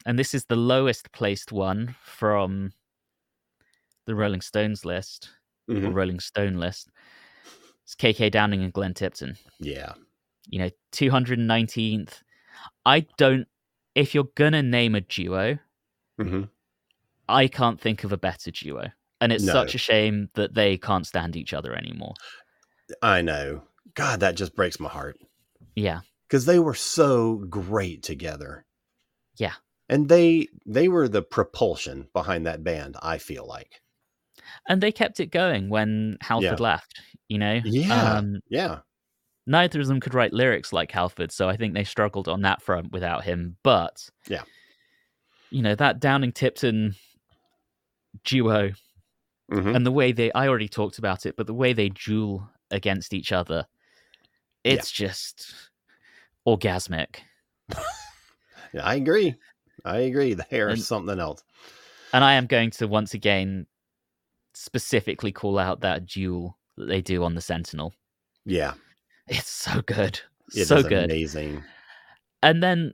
[0.07, 2.72] and this is the lowest placed one from
[4.07, 5.31] the rolling stones list
[5.68, 5.95] or Mhm.
[5.95, 6.91] rolling stone list
[7.83, 9.95] it's kk downing and glenn tipton Yeah.
[10.49, 12.22] you know 219th
[12.87, 13.47] i don't
[13.95, 15.59] if you're gonna name a duo
[16.18, 16.45] hmm
[17.29, 18.89] I can't think of a better duo.
[19.20, 19.53] And it's No.
[19.53, 22.14] such a shame that they can't stand each other anymore.
[23.03, 23.62] I know.
[23.95, 25.18] God, that just breaks my heart
[25.74, 26.01] Yeah.
[26.29, 28.64] because they were so great together.
[29.37, 29.55] Yeah.
[29.89, 32.97] And they they were the propulsion behind that band.
[33.03, 33.81] I feel like.
[34.68, 37.61] And they kept it going when Halford left, you know?
[37.64, 38.12] Yeah.
[38.18, 38.81] Um, Yeah.
[39.47, 42.62] neither of them could write lyrics like Halford, so I think they struggled on that
[42.62, 43.57] front without him.
[43.64, 44.45] But, Yeah.
[45.51, 46.95] you know, that Downing Tipton
[48.25, 48.73] duo
[49.51, 52.49] hmm and the way they, I already talked about it, but the way they duel
[52.71, 53.67] against each other,
[54.65, 54.73] Yeah.
[54.75, 55.53] it's just
[56.47, 57.17] orgasmic.
[58.75, 59.35] Yeah, I agree.
[59.87, 60.35] I agree.
[60.35, 61.43] The hair And- is something else.
[62.13, 63.67] And I am going to once again
[64.55, 67.95] specifically call out that duel that they do on the Sentinel.
[68.45, 68.75] Yeah.
[69.27, 70.21] It's so good.
[70.55, 71.05] It is so good.
[71.11, 71.63] amazing.
[72.43, 72.93] And then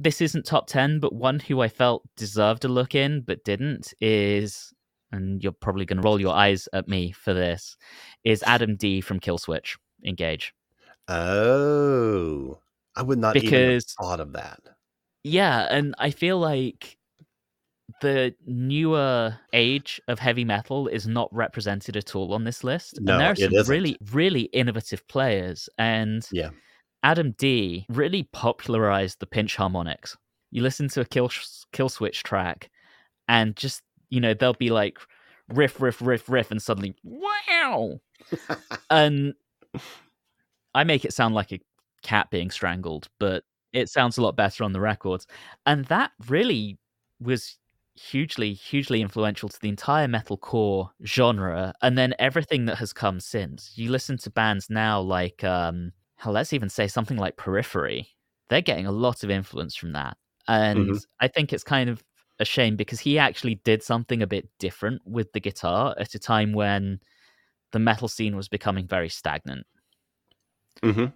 [0.00, 3.94] this isn't top 10, but one who I felt deserved a look in but didn't
[4.00, 4.72] is,
[5.12, 7.76] and you're probably going to roll your eyes at me for this,
[8.24, 10.52] is Adam D from Killswitch Engage.
[11.08, 12.58] Oh.
[12.94, 14.60] I would not even have Because- thought of that.
[15.24, 16.96] Yeah, and I feel like
[18.00, 22.98] the newer age of heavy metal is not represented at all on this list.
[23.00, 23.72] No, and there are it some isn't.
[23.72, 25.68] really, really innovative players.
[25.78, 26.50] And Yeah.
[27.06, 30.16] Adam D really popularized the pinch harmonics.
[30.50, 31.30] You listen to a kill
[31.72, 32.68] kill switch track,
[33.28, 34.98] and just you know they'll be like
[35.48, 38.00] riff, riff, riff, riff, and suddenly wow,
[38.90, 39.34] and
[40.74, 41.60] I make it sound like a
[42.02, 45.28] cat being strangled, but it sounds a lot better on the records.
[45.64, 46.76] And that really
[47.20, 47.56] was
[47.94, 53.74] hugely, hugely influential to the entire metalcore genre, and then everything that has come since.
[53.76, 58.08] You listen to bands now like, um, hell, let's even say something like Periphery.
[58.48, 60.16] They're getting a lot of influence from that,
[60.48, 61.04] and Mhm.
[61.20, 62.02] I think it's kind of
[62.38, 66.18] a shame because he actually did something a bit different with the guitar at a
[66.18, 67.00] time when
[67.72, 69.66] the metal scene was becoming very stagnant
[70.82, 71.06] hmm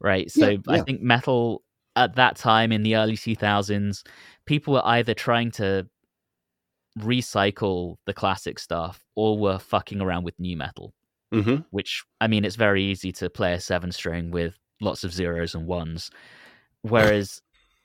[0.00, 0.30] right?
[0.34, 1.62] Yeah, So I think metal
[1.96, 4.04] at that time in the early 2000s,
[4.46, 5.88] people were either trying to
[6.98, 10.94] recycle the classic stuff or were fucking around with nu metal,
[11.42, 15.12] hmm which I mean, it's very easy to play a seven string with lots of
[15.12, 16.10] zeros and ones.
[16.82, 17.40] Whereas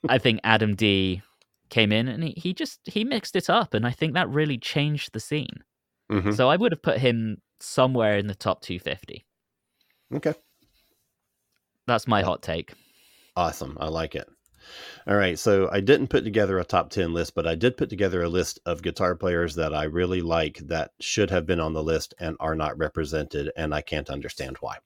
[0.08, 1.22] I think Adam D
[1.70, 4.58] came in and he, he just he mixed it up and I think that really
[4.58, 5.64] changed the scene.
[6.10, 9.24] hmm So I would have put him somewhere in the top 250.
[10.14, 10.34] Okay.
[11.86, 12.72] That's my hot take.
[13.36, 13.76] Awesome.
[13.80, 14.28] I like it.
[15.06, 15.38] All right.
[15.38, 18.28] So I didn't put together a top 10 list, but I did put together a
[18.28, 22.14] list of guitar players that I really like that should have been on the list
[22.18, 23.50] and are not represented.
[23.56, 24.76] And I can't understand why.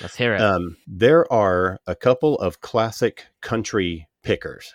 [0.00, 0.40] Let's hear it.
[0.40, 4.72] Um, there are a couple of classic country pickers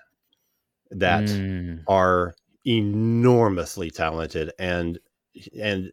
[0.92, 1.84] that Mm.
[1.88, 2.36] are
[2.66, 5.00] enormously talented and
[5.60, 5.92] and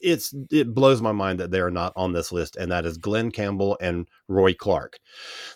[0.00, 3.30] it's it blows my mind that they're not on this list and that is Glen
[3.30, 4.98] Campbell and Roy Clark.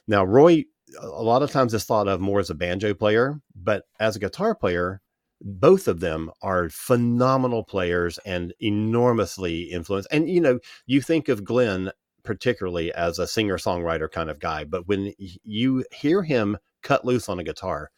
[0.06, 0.64] Now Roy
[1.00, 4.20] a lot of times it's thought of more as a banjo player, but as a
[4.20, 5.00] guitar player,
[5.40, 10.08] both of them are phenomenal players and enormously influenced.
[10.10, 11.92] And you know, you think of Glen
[12.24, 17.38] particularly as a singer-songwriter kind of guy, but when you hear him cut loose on
[17.38, 17.90] a guitar,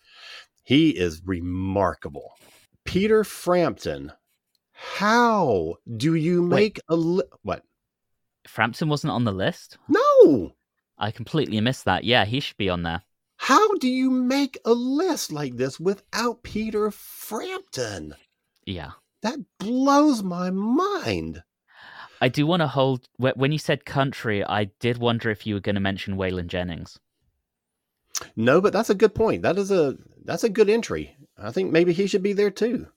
[0.63, 2.35] he is remarkable.
[2.85, 4.13] Peter Frampton,
[4.73, 6.49] how do you Wait.
[6.49, 7.65] make a li- what?
[8.47, 9.79] Frampton wasn't on the list.
[9.89, 10.53] No.
[11.01, 12.05] I completely missed that.
[12.05, 13.03] Yeah, he should be on there.
[13.37, 18.15] How do you make a list like this without Peter Frampton?
[18.67, 18.91] Yeah.
[19.23, 21.43] That blows my mind.
[22.21, 23.09] I do want to hold.
[23.17, 26.99] When you said country, I did wonder if you were going to mention Waylon Jennings.
[28.37, 29.43] No, but that's a good point.
[29.43, 31.17] That is a that's a good entry.
[31.39, 32.89] I think maybe he should be there too.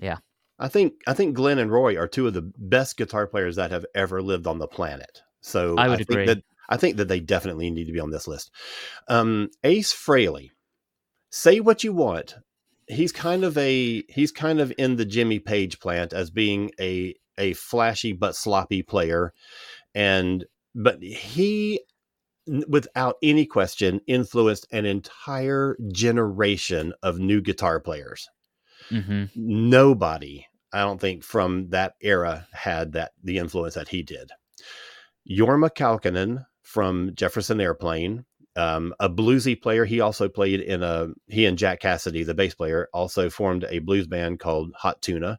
[0.00, 0.18] Yeah.
[0.58, 3.70] I think I think Glen and Roy are two of the best guitar players that
[3.72, 5.20] have ever lived on the planet.
[5.42, 6.26] So I would think agree.
[6.26, 6.42] that
[6.72, 8.50] I think that they definitely need to be on this list.
[9.06, 10.52] Um, Ace Frehley,
[11.30, 12.36] say what you want.
[12.86, 17.14] He's kind of a he's kind of in the Jimmy Page plant as being a
[17.36, 19.34] a flashy but sloppy player,
[19.94, 21.80] and but he
[22.66, 28.28] without any question influenced an entire generation of new guitar players
[28.88, 34.32] hmm nobody i don't think from that era had that the influence that he did
[35.30, 41.46] jorma kaukonen from jefferson airplane um, a bluesy player he also played in a he
[41.46, 45.38] and jack casady the bass player also formed a blues band called hot tuna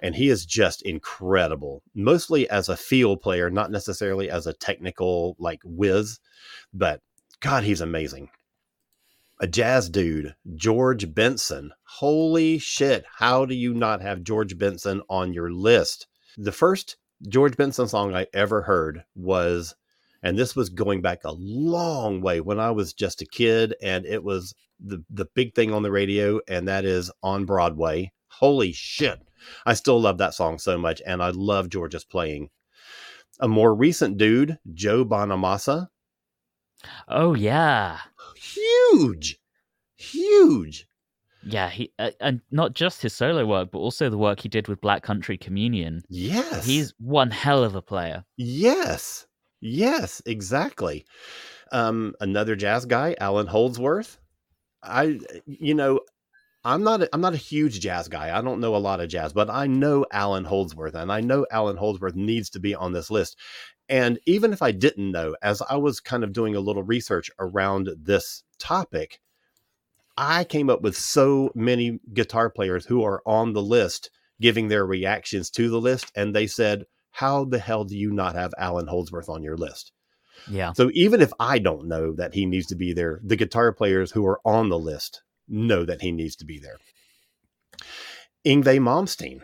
[0.00, 5.34] and he is just incredible mostly as a feel player not necessarily as a technical
[5.38, 6.20] like whiz
[6.72, 7.00] but
[7.40, 8.28] god he's amazing
[9.42, 11.72] a jazz dude, George Benson.
[11.82, 13.04] Holy shit.
[13.16, 16.06] How do you not have George Benson on your list?
[16.38, 16.96] The first
[17.26, 19.74] George Benson song I ever heard was,
[20.22, 24.04] and this was going back a long way when I was just a kid, and
[24.06, 24.54] it was
[24.84, 28.12] the, the big thing on the radio, and that is on Broadway.
[28.28, 29.20] Holy shit.
[29.66, 32.48] I still love that song so much, and I love George's playing.
[33.40, 35.88] A more recent dude, Joe Bonamassa,
[37.08, 37.98] Oh yeah,
[38.36, 39.38] huge,
[39.96, 40.86] huge.
[41.44, 41.68] yeah.
[41.70, 44.80] He uh, and not just his solo work, but also the work he did with
[44.80, 46.02] Black Country Communion.
[46.08, 46.64] Yes.
[46.66, 48.24] He's one hell of a player.
[48.36, 49.26] yes.
[49.62, 51.06] Yes, exactly.
[51.70, 54.18] Um, another jazz guy, Allan Holdsworth.
[54.82, 56.00] I you know,
[56.64, 58.36] I'm not a, I'm not a huge jazz guy.
[58.36, 61.46] I don't know a lot of jazz, but I know Allan Holdsworth and I know
[61.52, 63.38] Allan Holdsworth needs to be on this list.
[63.88, 67.30] And even if I didn't know, as I was kind of doing a little research
[67.38, 69.20] around this topic,
[70.16, 74.10] I came up with so many guitar players who are on the list
[74.40, 76.12] giving their reactions to the list.
[76.16, 79.92] And they said, How the hell do you not have Allan Holdsworth on your list?
[80.48, 80.72] Yeah.
[80.72, 84.10] So even if I don't know that he needs to be there, the guitar players
[84.10, 86.76] who are on the list know that he needs to be there.
[88.44, 89.42] Yngwie Malmsteen,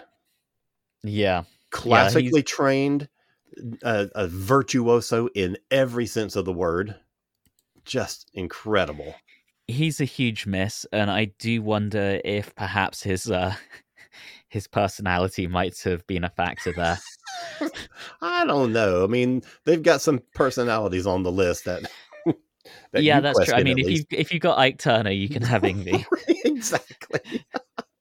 [1.04, 1.44] Yeah.
[1.70, 3.08] classically trained,
[3.82, 6.96] a, a virtuoso in every sense of the word,
[7.84, 9.14] just incredible.
[9.66, 13.54] He's a huge miss, and I do wonder if perhaps his uh
[14.48, 16.98] his personality might have been a factor there.
[18.20, 19.04] I don't know.
[19.04, 21.90] I mean, they've got some personalities on the list that.
[22.92, 23.54] that yeah, that's true.
[23.54, 26.04] I mean, if you if you got Ike Turner, you can have Yngwie.
[26.44, 27.44] exactly.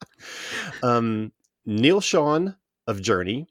[0.84, 1.32] um,
[1.66, 2.56] Neal Schon
[2.88, 3.48] of Journey.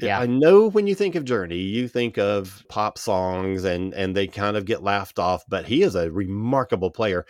[0.00, 0.18] Yeah.
[0.18, 4.26] I know when you think of Journey, you think of pop songs and and they
[4.26, 7.24] kind of get laughed off, but he is a remarkable player.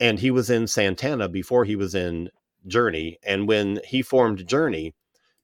[0.00, 2.30] And he was in Santana before he was in
[2.66, 3.18] Journey.
[3.24, 4.94] And when he formed Journey,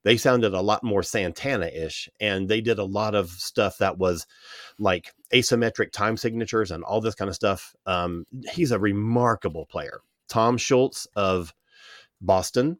[0.05, 2.09] they sounded a lot more Santana-ish.
[2.21, 4.27] And they did a lot of stuff that was
[4.79, 7.75] like asymmetric time signatures and all this kind of stuff.
[7.87, 10.01] Um, he's a remarkable player.
[10.29, 11.55] Tom Scholz of
[12.21, 12.79] Boston,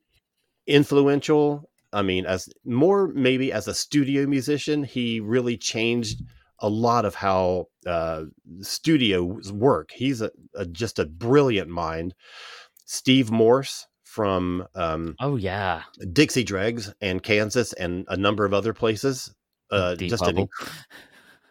[0.67, 1.69] influential.
[1.93, 6.23] I mean, as more maybe as a studio musician, he really changed
[6.59, 8.25] a lot of how uh,
[8.61, 9.91] studios work.
[9.93, 12.15] He's a, a, just a brilliant mind.
[12.87, 18.73] Steve Morse from um, Oh yeah, Dixie Dregs and Kansas and a number of other
[18.73, 19.35] places.
[19.73, 20.49] Uh, Deep just an Purple.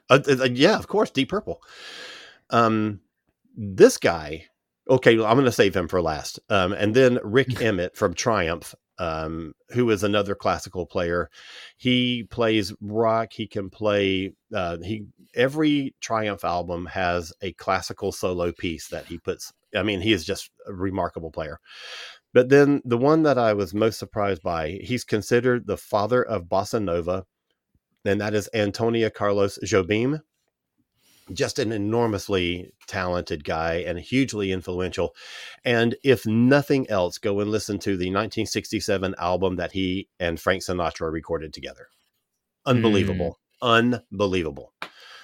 [0.10, 1.62] uh, uh, yeah, of course, Deep Purple.
[2.52, 3.02] Um,
[3.58, 4.46] this guy,
[4.90, 6.40] okay, I'm going to save him for last.
[6.50, 11.30] Um, and then Rik Emmett from Triumph, um, who is another classical player.
[11.76, 13.34] He plays rock.
[13.34, 14.32] He can play.
[14.56, 15.06] Uh, he
[15.36, 19.52] every Triumph album has a classical solo piece that he puts.
[19.76, 21.60] I mean, he is just a remarkable player.
[22.34, 26.46] But then the one that I was most surprised by, he's considered the father of
[26.46, 27.26] bossa nova
[28.06, 30.22] and that is Antonio Carlos Jobim.
[31.32, 35.16] Just an enormously talented guy and hugely influential.
[35.64, 40.64] And if nothing else, go and listen to the 1967 album that he and Frank
[40.64, 41.88] Sinatra recorded together.
[42.66, 42.72] Hmm.
[42.72, 43.40] Unbelievable.
[43.62, 44.74] Unbelievable.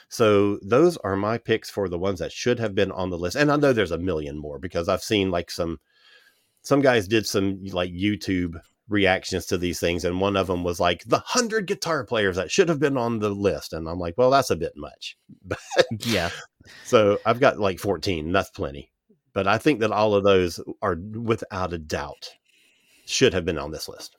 [0.08, 3.36] So those are my picks for the ones that should have been on the list.
[3.36, 5.80] And I know there's a million more because I've seen like some
[6.62, 10.80] some guys did some like YouTube reactions to these things and one of them was
[10.80, 14.16] like the 100 guitar players that should have been on the list and i'm like
[14.18, 15.16] well that's a bit much
[16.00, 16.32] yeah.
[16.86, 18.92] so i've got like 14 that's plenty
[19.34, 22.32] but i think that all of those are without a doubt
[23.06, 24.18] should have been on this list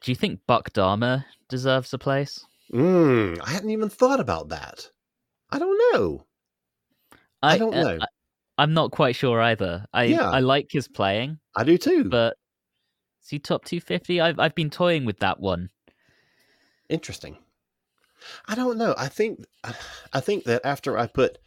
[0.00, 2.46] Do you think Buck Dharma deserves a place?
[2.72, 4.88] mm, i hadn't even thought about that
[5.50, 6.24] i don't know
[7.42, 7.98] I don't know.
[8.56, 9.84] I, am not quite sure either.
[9.92, 10.30] I Yeah.
[10.30, 12.04] I like his playing, i do too.
[12.04, 12.36] But
[13.20, 14.20] see, top 250?
[14.20, 15.70] I've I've been toying with that one.
[16.88, 17.38] interesting.
[18.46, 18.94] I don't know.
[18.96, 19.44] I think
[20.12, 21.38] i think that after i put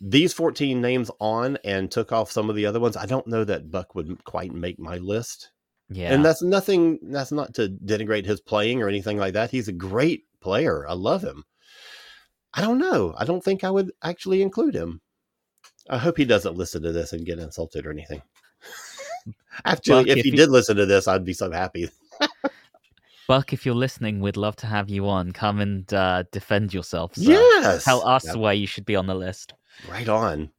[0.00, 3.42] these 14 names on and took off some of the other ones i don't know
[3.42, 5.50] that buck would quite make my list.
[5.90, 6.12] Yeah.
[6.12, 9.50] and that's nothing that's not to denigrate his playing or anything like that.
[9.50, 10.86] He's a great player.
[10.86, 11.44] I love him.
[12.52, 13.14] I don't know.
[13.16, 15.00] I don't think i would actually include him.
[15.88, 18.20] I hope he doesn't listen to this and get insulted or anything
[19.64, 21.88] actually Buck, if if he he- did listen to this i'd be so happy
[23.28, 25.32] Buck, if you're listening, we'd love to have you on.
[25.32, 27.14] Come and uh, defend yourself.
[27.14, 27.30] sir.
[27.32, 29.52] yes Tell us That- why you should be on the list.
[29.86, 30.50] Right on.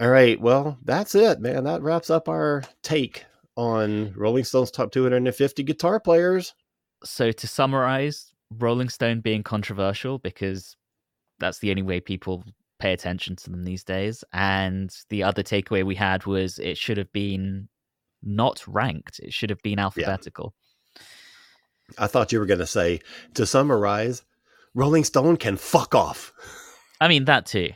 [0.00, 0.40] All right.
[0.40, 1.64] Well, that's it, man.
[1.64, 3.24] That wraps up our take
[3.56, 6.54] on Rolling Stone's top 250 guitar players.
[7.02, 10.76] So to summarize, Rolling Stone being controversial because
[11.40, 12.44] that's the only way people
[12.78, 14.24] pay attention to them these days.
[14.32, 17.68] And the other takeaway we had was it should have been
[18.22, 19.20] not ranked.
[19.20, 20.54] It should have been alphabetical.
[21.98, 23.00] I thought you were going to say,
[23.34, 24.22] to summarize,
[24.74, 26.32] Rolling Stone can fuck off.
[27.00, 27.70] I mean that too.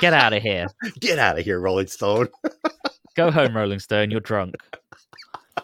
[0.00, 0.66] Get out of here.
[1.00, 2.28] Get out of here, Rolling Stone.
[3.16, 4.10] Go home, Rolling Stone.
[4.10, 4.56] You're drunk.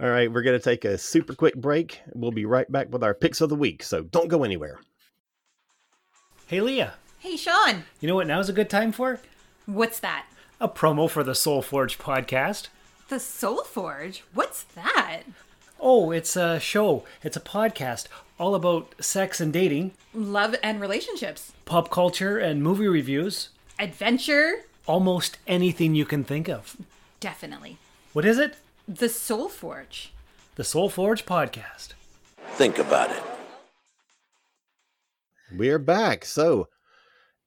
[0.00, 0.30] All right.
[0.30, 2.00] We're going to take a super quick break.
[2.14, 3.82] We'll be right back with our picks of the week.
[3.82, 4.78] So don't go anywhere.
[6.46, 9.20] Hey Leah, Hey, Sean, you know what now's a good time for?
[9.66, 10.26] what's that?
[10.60, 12.68] A promo for the Soul Forge podcast.
[13.08, 14.24] The Soul Forge?
[14.34, 15.22] What's that?
[15.80, 18.06] Oh, it's a show, it's a podcast
[18.38, 24.64] all about sex and dating, Love and relationships, pop culture and movie reviews, adventure?
[24.86, 26.76] almost anything you can think of.
[27.20, 27.78] Definitely.
[28.12, 28.54] What is it?
[28.86, 30.12] The Soul Forge.
[30.54, 31.88] The Soul Forge podcast.
[32.52, 33.22] Think about it.
[35.54, 36.24] We're back.
[36.24, 36.68] So,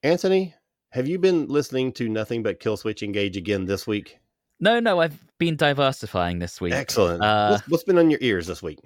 [0.02, 0.54] Anthony,
[0.90, 4.18] have you been listening to nothing but Killswitch Engage again this week?
[4.58, 6.72] No, no, I've been diversifying this week.
[6.72, 7.22] Excellent.
[7.22, 8.80] Uh, what's, what's been on your ears this week?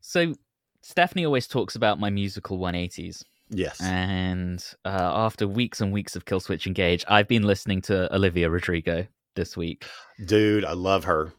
[0.00, 0.34] So
[0.82, 3.24] Stephanie always talks about my musical 180s.
[3.50, 3.80] Yes.
[3.80, 9.06] And uh, after weeks and weeks of Killswitch Engage, I've been listening to Olivia Rodrigo
[9.34, 9.86] this week.
[10.24, 11.32] Dude, I love her.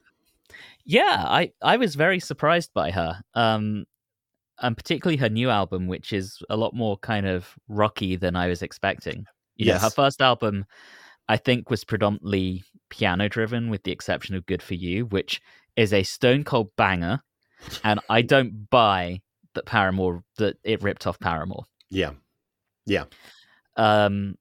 [0.84, 3.22] Yeah, I, I was very surprised by her.
[3.34, 3.86] Um,
[4.62, 8.48] and particularly her new album, which is a lot more kind of rocky than I
[8.48, 9.26] was expecting.
[9.56, 10.66] You know, her first album,
[11.28, 15.42] I think, was predominantly piano driven, with the exception of Good for You, which
[15.76, 17.20] is a stone cold banger.
[17.84, 19.22] And I don't buy
[19.54, 21.66] that Paramore that it ripped off Paramore.
[21.90, 22.12] Yeah.
[22.86, 23.06] Yeah.
[23.78, 24.36] Um,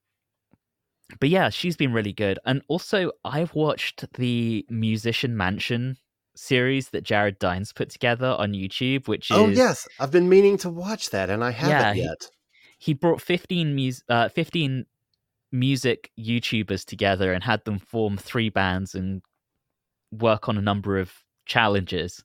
[1.18, 2.38] but yeah, she's been really good.
[2.44, 5.96] And also, I've watched the Musician Mansion
[6.40, 10.56] series that Jared Dines put together on YouTube, which is Oh yes, I've been meaning
[10.58, 12.30] to watch that, and I haven't Yeah, he- yet.
[12.78, 14.86] he brought 15 mus- uh, 15
[15.52, 19.20] music YouTubers together and had them form three bands and
[20.12, 21.12] work on a number of
[21.46, 22.22] challenges.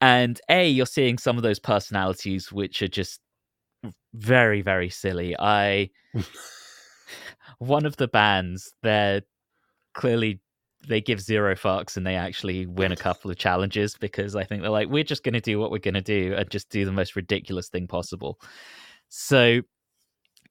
[0.00, 3.20] And A, you're seeing some of those personalities which are just
[4.14, 5.34] very, very silly.
[5.38, 5.90] I
[7.58, 9.22] one of the bands, they're
[9.94, 10.40] clearly
[10.86, 14.62] they give zero fucks and they actually win a couple of challenges because I think
[14.62, 17.16] they're like, we're just gonna do what we're gonna do and just do the most
[17.16, 18.40] ridiculous thing possible.
[19.08, 19.62] So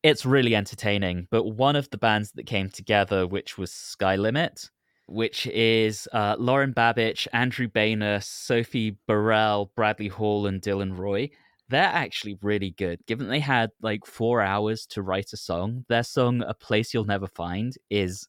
[0.04, 1.28] it's really entertaining.
[1.32, 4.70] But one of the bands that came together, which was Sky Limit,
[5.08, 11.30] which is uh, Lauren Babic, Andrew Baena, Sophie Burrell, Bradley Hall, and Dylan Roy.
[11.70, 13.06] They're actually really good.
[13.08, 17.04] Given they had like four hours to write a song, their song "A Place You'll
[17.04, 18.28] Never Find" is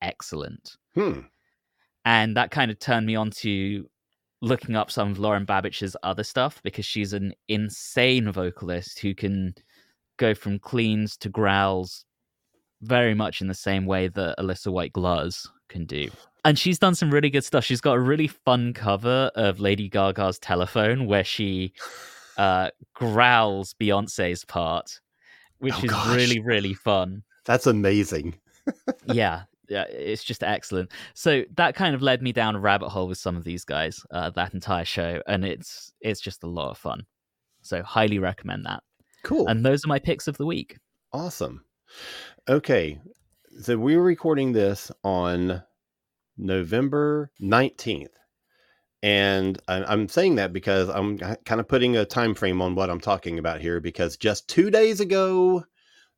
[0.00, 1.20] excellent, Hmm.
[2.04, 3.88] and that kind of turned me on to
[4.40, 9.54] looking up some of Lauren Babic's other stuff because she's an insane vocalist who can
[10.18, 12.04] go from cleans to growls
[12.82, 16.08] very much in the same way that Alissa White-Gluz can do.
[16.44, 17.64] And she's done some really good stuff.
[17.64, 21.72] She's got a really fun cover of Lady Gaga's telephone where she
[22.36, 25.00] uh, growls Beyonce's part,
[25.58, 26.16] which Oh, is gosh.
[26.16, 27.22] really, really fun.
[27.44, 28.34] That's amazing.
[29.06, 29.42] yeah.
[29.68, 30.90] Yeah, it's just excellent.
[31.14, 34.00] So that kind of led me down a rabbit hole with some of these guys,
[34.10, 37.06] uh, that entire show, and it's it's just a lot of fun.
[37.62, 38.82] So highly recommend that.
[39.22, 39.46] Cool.
[39.46, 40.78] And those are my picks of the week.
[41.12, 41.64] Awesome.
[42.48, 43.00] Okay.
[43.60, 45.62] So we were recording this on
[46.36, 48.08] November 19th.
[49.04, 53.00] And I'm saying that because I'm kind of putting a time frame on what I'm
[53.00, 55.64] talking about here because just two days ago,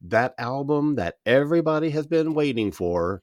[0.02, 3.22] that album that everybody has been waiting for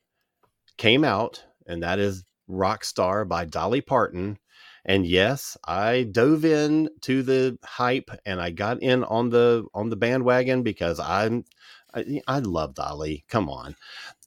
[0.78, 4.38] came out, and that is Rockstar by Dolly Parton.
[4.84, 9.90] And yes, I dove in to the hype and I got in on the on
[9.90, 11.46] the bandwagon because I'm
[11.94, 13.24] I, I love Dolly.
[13.30, 13.76] Come on.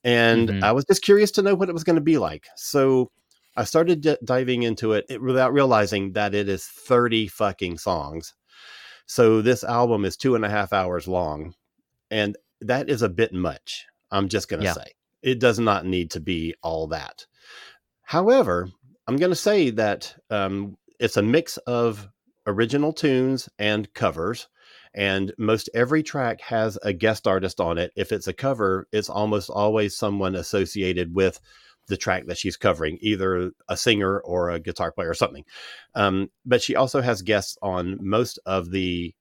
[0.04, 0.62] And Mhm.
[0.62, 2.46] I was just curious to know what it was going to be like.
[2.56, 3.10] So
[3.56, 8.34] I started d- diving into it it- without realizing that it is 30 fucking songs.
[9.06, 11.54] So this album is two and a half hours long.
[12.10, 13.86] And that is a bit much.
[14.10, 14.74] I'm just going to Yeah.
[14.74, 14.92] say
[15.24, 17.26] it does not need to be all that.
[18.02, 18.68] However,
[19.08, 22.08] I'm going to say that um, it's a mix of
[22.46, 24.48] original tunes and covers
[24.94, 27.92] and most every track has a guest artist on it.
[27.96, 31.40] If it's a cover, it's almost always someone associated with
[31.88, 35.44] the track that she's covering, either a singer or a guitar player or something.
[35.94, 39.14] Um, but she also has guests on most of the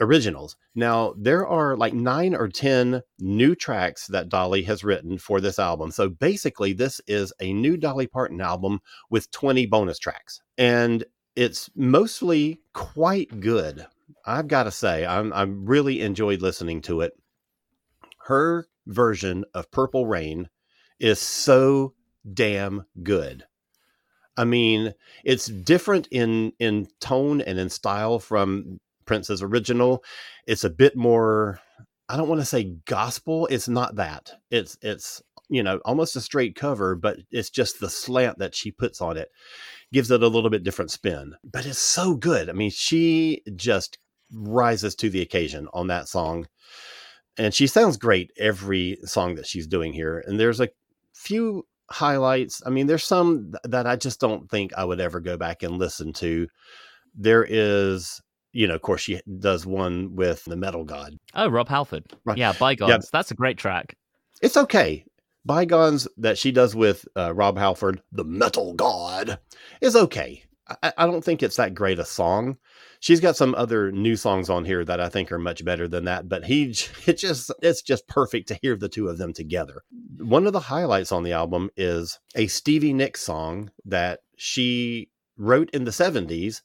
[0.00, 0.56] originals.
[0.74, 5.58] Now, there are like nine or 10 new tracks that Dolly has written for this
[5.58, 5.90] album.
[5.90, 8.80] So basically, this is a new Dolly Parton album
[9.10, 10.40] with 20 bonus tracks.
[10.58, 13.86] And it's mostly quite good.
[14.24, 17.12] I've got to say, I'm I really enjoyed listening to it.
[18.24, 20.48] Her version of Purple Rain
[20.98, 21.94] is so
[22.32, 23.44] damn good.
[24.36, 24.94] I mean,
[25.24, 30.04] it's different in in tone and in style from Prince's original.
[30.46, 31.60] It's a bit more
[32.08, 34.32] I don't want to say gospel, it's not that.
[34.50, 38.72] It's it's you know, almost a straight cover, but it's just the slant that she
[38.72, 39.30] puts on it
[39.92, 41.34] gives it a little bit different spin.
[41.44, 42.50] But it's so good.
[42.50, 43.98] I mean, she just
[44.32, 46.48] rises to the occasion on that song.
[47.38, 50.24] And she sounds great every song that she's doing here.
[50.26, 50.70] And there's a
[51.14, 52.62] few highlights.
[52.66, 55.78] I mean, there's some that I just don't think I would ever go back and
[55.78, 56.48] listen to.
[57.14, 58.20] There is,
[58.56, 61.18] you know, of course, she does one with the Metal God.
[61.34, 62.04] Oh, Rob Halford.
[62.24, 62.38] Right.
[62.38, 63.10] Yeah, Bygones.
[63.10, 63.96] That's a great track.
[64.40, 65.04] It's okay.
[65.44, 69.38] Bygones that she does with uh, Rob Halford, the Metal God,
[69.82, 70.42] is okay.
[70.82, 72.56] I, I don't think it's that great a song.
[72.98, 76.06] She's got some other new songs on here that I think are much better than
[76.06, 76.74] that, but he
[77.06, 79.82] it just it's just perfect to hear the two of them together.
[80.18, 85.68] One of the highlights on the album is a Stevie Nicks song that she wrote
[85.70, 86.62] in the 70s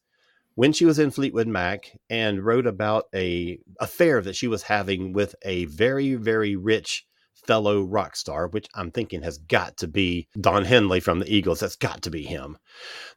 [0.62, 5.12] when she was in Fleetwood Mac and wrote about a affair that she was having
[5.12, 10.28] with a very very rich fellow rock star, which I'm thinking has got to be
[10.40, 11.62] Don Henley from the Eagles.
[11.62, 12.60] That's got to be him.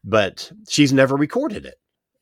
[0.03, 1.75] But she's never recorded it.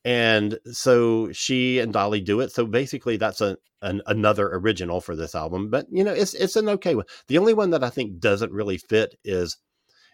[0.05, 2.51] And so she and Dolly do it.
[2.51, 5.70] So basically that's a an, another original for this album.
[5.70, 7.07] But you know, it's it's an okay one.
[7.28, 9.57] The only one that I think doesn't really fit is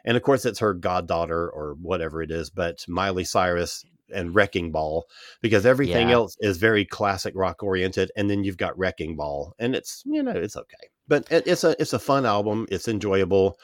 [0.05, 4.73] and of course it's her goddaughter or whatever it is, but Miley Cyrus and Wrecking
[4.73, 5.07] Ball
[5.43, 6.15] because everything Yeah.
[6.17, 10.23] else is very classic rock oriented and then you've got Wrecking Ball and it's you
[10.23, 10.89] know, it's okay.
[11.09, 12.67] but it, it's a it's a fun album.
[12.71, 13.59] It's enjoyable.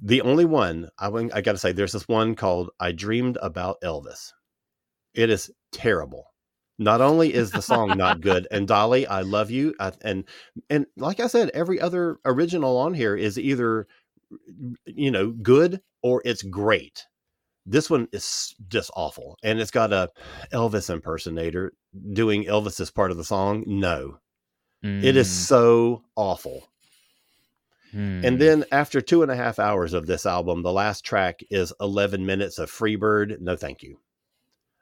[0.00, 3.80] The only one I I got to say, there's this one called "I Dreamed About
[3.82, 4.32] Elvis."
[5.14, 6.26] It is terrible.
[6.78, 10.24] Not only is the song not good, and Dolly, I love you, I, and
[10.70, 13.88] and like I said, every other original on here is either
[14.86, 17.04] you know good or it's great.
[17.70, 20.10] This one is just awful, and it's got a
[20.52, 21.72] Elvis impersonator
[22.12, 23.64] doing Elvis as part of the song.
[23.66, 24.18] No,
[24.82, 26.68] it is so awful.
[27.94, 28.24] Mm.
[28.24, 31.72] And then after two and a half hours of this album, the last track is
[31.80, 33.40] 11 minutes of Freebird.
[33.40, 33.98] No, thank you.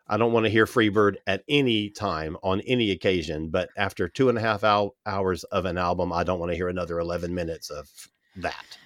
[0.09, 4.29] I don't want to hear Freebird at any time on any occasion, but after two
[4.29, 7.71] and a half hours of an album, I don't want to hear another 11 minutes
[7.71, 7.89] of
[8.37, 8.79] that.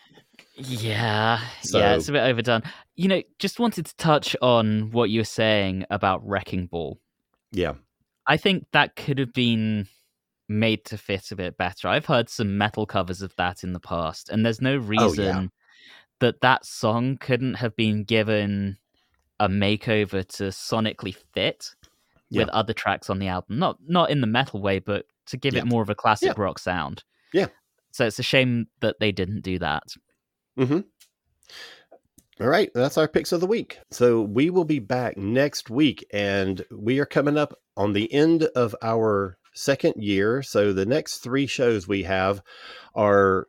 [0.62, 2.62] Yeah, yeah, it's a bit overdone.
[2.97, 6.99] You know, just wanted to touch on what you were saying about Wrecking Ball.
[7.53, 7.74] Yeah.
[8.27, 9.89] I think that could have been
[10.49, 11.89] made to fit a bit better.
[11.89, 15.51] I've heard some metal covers of that in the past, and there's no oh, reason
[16.20, 18.77] that that song couldn't have been given
[19.39, 21.70] a makeover to sonically fit
[22.31, 23.59] with other tracks on the album.
[23.59, 25.61] Not not in the metal way, but to give Yeah.
[25.61, 26.43] it more of a classic Yeah.
[26.43, 27.03] rock sound.
[27.32, 27.47] Yeah.
[27.93, 29.82] So it's a shame that they didn't do that.
[30.61, 30.81] Mm-hmm.
[32.43, 33.78] All right, that's our picks of the week.
[33.91, 38.45] So we will be back next week, and we are coming up on the end
[38.55, 40.43] of our second year.
[40.43, 42.43] So the next three shows we have
[42.95, 43.47] are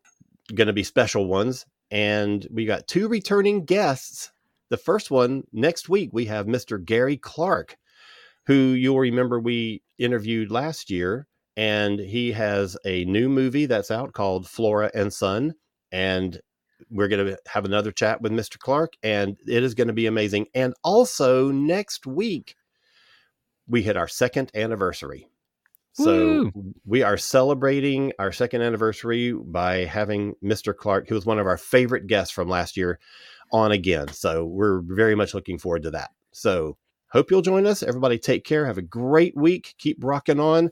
[0.54, 4.32] going to be special ones, and we got two returning guests.
[4.70, 6.84] The first one next week we have Mr.
[6.84, 7.78] Gary Clark,
[8.46, 11.28] who you'll remember we interviewed last year,
[11.58, 15.54] and he has a new movie that's out called Flora and Son,
[15.92, 16.40] and
[16.90, 18.58] we're going to have another chat with Mr.
[18.58, 20.48] Clark, and it is going to be amazing.
[20.54, 22.56] And also next week,
[23.68, 25.28] we hit our second anniversary.
[25.94, 26.52] So
[26.86, 30.76] we are celebrating our second anniversary by having Mr.
[30.76, 32.98] Clark, who was one of our favorite guests from last year,
[33.52, 34.08] on again.
[34.08, 36.12] So we're very much looking forward to that.
[36.32, 36.78] So
[37.10, 37.84] hope you'll join us.
[37.84, 38.66] Everybody take care.
[38.66, 39.76] Have a great week.
[39.78, 40.72] Keep rocking on.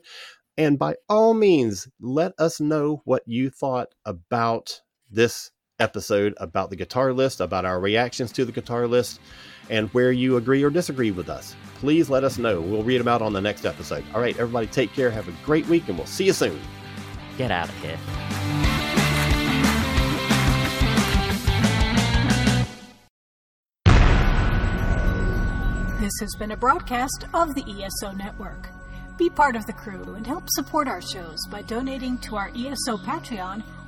[0.56, 4.80] And by all means, let us know what you thought about
[5.10, 5.50] this
[5.80, 9.20] episode, about the guitar list, about our reactions to the guitar list,
[9.68, 11.56] and where you agree or disagree with us.
[11.76, 12.60] Please let us know.
[12.60, 14.04] We'll read them out on the next episode.
[14.14, 15.10] All right, everybody, take care.
[15.10, 16.60] Have a great week, and we'll see you soon.
[17.38, 17.98] Get out of here.
[26.00, 28.68] This has been a broadcast of the ESO Network.
[29.16, 32.96] Be part of the crew and help support our shows by donating to our ESO
[32.96, 33.62] Patreon